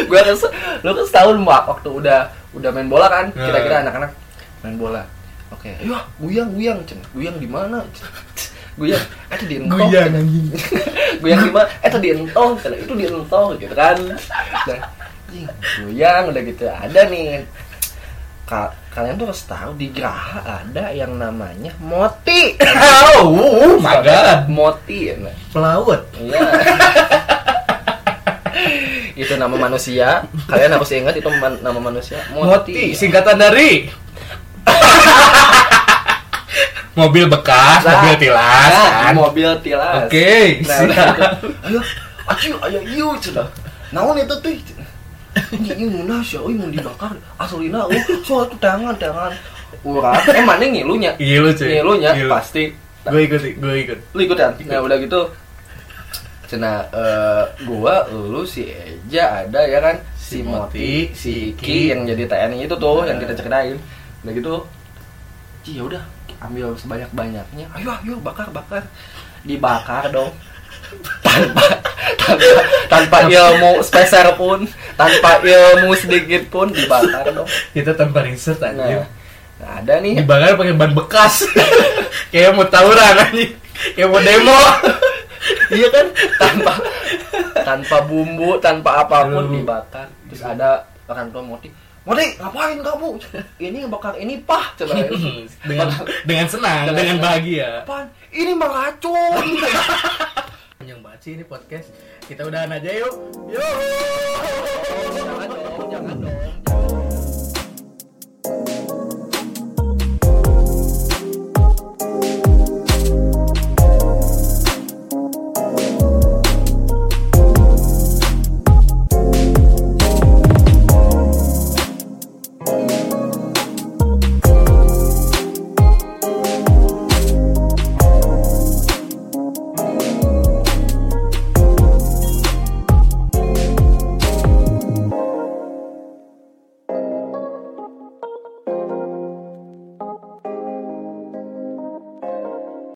gue 0.03 0.19
se- 0.36 0.53
lu 0.82 0.93
kan 0.93 1.03
setahun 1.03 1.36
mbak 1.39 1.62
waktu 1.65 1.89
udah 1.89 2.19
udah 2.53 2.69
main 2.69 2.86
bola 2.86 3.10
kan 3.10 3.25
Nah. 3.27 3.41
kira-kira 3.43 3.82
anak-anak 3.82 4.12
main 4.62 4.77
bola 4.77 5.01
oke 5.49 5.65
ayo 5.65 5.97
guyang 6.17 6.53
guyang 6.53 6.77
Cen. 6.86 7.01
guyang 7.10 7.34
di 7.36 7.49
mana 7.49 7.82
guyang 8.77 9.01
eh 9.27 9.36
itu 9.36 9.45
di 9.47 9.56
entong 9.60 9.82
Guyang 9.84 10.10
anjing. 10.12 10.45
guyang 11.19 11.41
di 11.41 11.49
mana 11.49 11.65
eh 11.75 11.89
itu 11.89 11.97
di 11.97 12.10
entong 12.12 12.51
Cen. 12.58 12.71
itu 12.75 12.93
di 12.93 13.06
entong 13.08 13.47
gitu 13.58 13.73
kan 13.73 13.97
nah, 13.97 14.79
guyang 15.82 16.23
udah 16.29 16.41
gitu 16.43 16.65
ada 16.69 17.01
nih 17.10 17.41
Ka- 18.43 18.73
kalian 18.93 19.17
tuh 19.17 19.25
harus 19.25 19.41
tahu 19.49 19.73
di 19.73 19.89
Graha 19.89 20.62
ada 20.62 20.93
yang 20.93 21.17
namanya 21.17 21.73
Moti 21.82 22.53
Oh, 23.17 23.82
my 23.82 24.06
god. 24.06 24.45
Moti 24.45 25.10
nah. 25.17 25.34
Pelaut. 25.49 26.06
Iya. 26.13 26.39
itu 29.13 29.34
nama 29.38 29.53
manusia. 29.58 30.25
Kalian 30.45 30.77
harus 30.77 30.89
ingat 30.93 31.13
itu 31.17 31.29
man- 31.38 31.62
nama 31.62 31.77
manusia. 31.77 32.21
Moti, 32.34 32.93
singkatan 32.93 33.38
dari 33.38 33.89
mobil 36.99 37.25
bekas, 37.25 37.82
Nah, 37.82 38.06
mobil 38.06 38.15
tilas 38.21 38.69
nah, 38.69 39.10
kan. 39.10 39.13
Mobil 39.17 39.49
tilas. 39.65 40.06
Oke, 40.06 40.62
Nah, 40.62 40.77
udah 40.86 41.06
gitu. 41.17 41.47
Ayo, 42.23 42.56
ayo, 42.62 42.79
ayo, 42.86 43.08
cenah. 43.17 43.49
Naon 43.89 44.21
itu 44.21 44.36
tuh? 44.38 44.53
Ini 45.52 45.86
munah 45.89 46.22
sih, 46.22 46.38
oh 46.38 46.50
mau 46.50 46.69
dibakar. 46.69 47.13
Aslina, 47.36 47.86
oh, 47.86 47.91
soal 48.22 48.46
itu 48.50 48.58
tangan, 48.58 48.93
tangan. 48.96 49.34
Urang, 49.82 50.13
eh 50.30 50.46
mana 50.46 50.62
ngilunya? 50.62 51.17
Iya 51.17 51.41
lu 51.41 51.50
cuy. 51.50 51.67
Ngilunya 51.74 52.10
Ngilu. 52.13 52.30
pasti. 52.30 52.63
Gue 53.04 53.22
ikut, 53.26 53.41
gue 53.41 53.74
ikut. 53.84 54.00
lu 54.13 54.22
ikutan 54.24 54.56
nah 54.63 54.80
udah 54.80 54.96
gitu 54.96 55.28
cina 56.48 56.86
eh, 56.88 57.43
gua 57.65 58.08
lu 58.08 58.46
si 58.46 58.63
Eja 58.63 59.43
ada 59.43 59.60
ya 59.60 59.80
kan 59.82 59.96
si 60.13 60.39
Si 60.39 60.39
Moti 60.39 60.48
Moti, 60.48 60.91
si 61.12 61.34
Ki 61.52 61.65
Ki. 61.65 61.80
yang 61.91 62.06
jadi 62.06 62.24
TNI 62.24 62.63
itu 62.63 62.76
tuh 62.78 63.04
Nah. 63.04 63.12
yang 63.12 63.17
kita 63.19 63.34
ceritain 63.36 63.76
udah 64.24 64.32
gitu 64.32 64.54
Ci 65.63 65.72
ya 65.76 65.84
udah 65.84 66.04
ambil 66.39 66.72
sebanyak 66.76 67.12
banyaknya 67.12 67.65
ayo 67.76 67.91
ayo 68.04 68.15
bakar 68.19 68.48
bakar 68.52 68.84
dibakar 69.41 70.08
dong 70.08 70.32
tanpa 71.19 71.63
tanpa 72.15 72.62
tanpa 72.88 73.17
ilmu 73.25 73.82
spesial 73.82 74.36
pun 74.36 74.65
tanpa 74.93 75.39
ilmu 75.39 75.91
sedikit 75.93 76.47
pun 76.47 76.69
dibakar 76.69 77.25
dong 77.29 77.47
Kita 77.71 77.93
tanpa 77.93 78.21
riset 78.21 78.58
nah, 78.58 78.69
anjir. 78.69 79.01
nah 79.58 79.69
ada 79.79 79.93
nih 79.99 80.21
Dibakar 80.21 80.53
pakai 80.53 80.75
ban 80.75 80.91
bekas. 80.91 81.45
Kayak 82.32 82.53
mau 82.53 82.65
tawuran 82.65 83.15
anjing. 83.19 83.51
Kayak 83.93 84.08
mau 84.08 84.19
demo. 84.19 84.60
iya 85.75 85.88
kan 85.89 86.08
tanpa 86.38 86.73
tanpa 87.63 87.97
bumbu 88.03 88.56
tanpa 88.60 89.03
apa 89.03 89.27
pun 89.27 89.43
Aduh. 89.43 89.60
dibakar 89.60 90.08
terus 90.29 90.39
ada 90.39 90.88
orang 91.03 91.27
tua 91.29 91.43
Moti 91.43 91.67
Moti 92.03 92.36
ngapain 92.36 92.79
kamu 92.79 93.19
ini 93.60 93.84
bakar 93.88 94.15
ini 94.15 94.39
pah 94.39 94.71
coba 94.75 94.95
dengan 95.67 95.88
dengan 96.23 96.47
senang, 96.47 96.91
Dengan 96.91 97.17
bahagia. 97.19 97.84
apaan 97.84 98.08
ini 98.32 98.51
meracun 98.56 99.43
aci 101.23 101.39
ini 101.39 101.47
podcast? 101.47 101.88
Kita 102.27 102.43
udahan 102.43 102.67
aja 102.67 102.91
yuk. 102.99 103.15
Yuk. 103.47 103.63
Oh, 103.63 105.07
jangan 105.15 105.47
dong, 105.47 105.88
jangan 105.88 106.15
dong. 106.19 106.83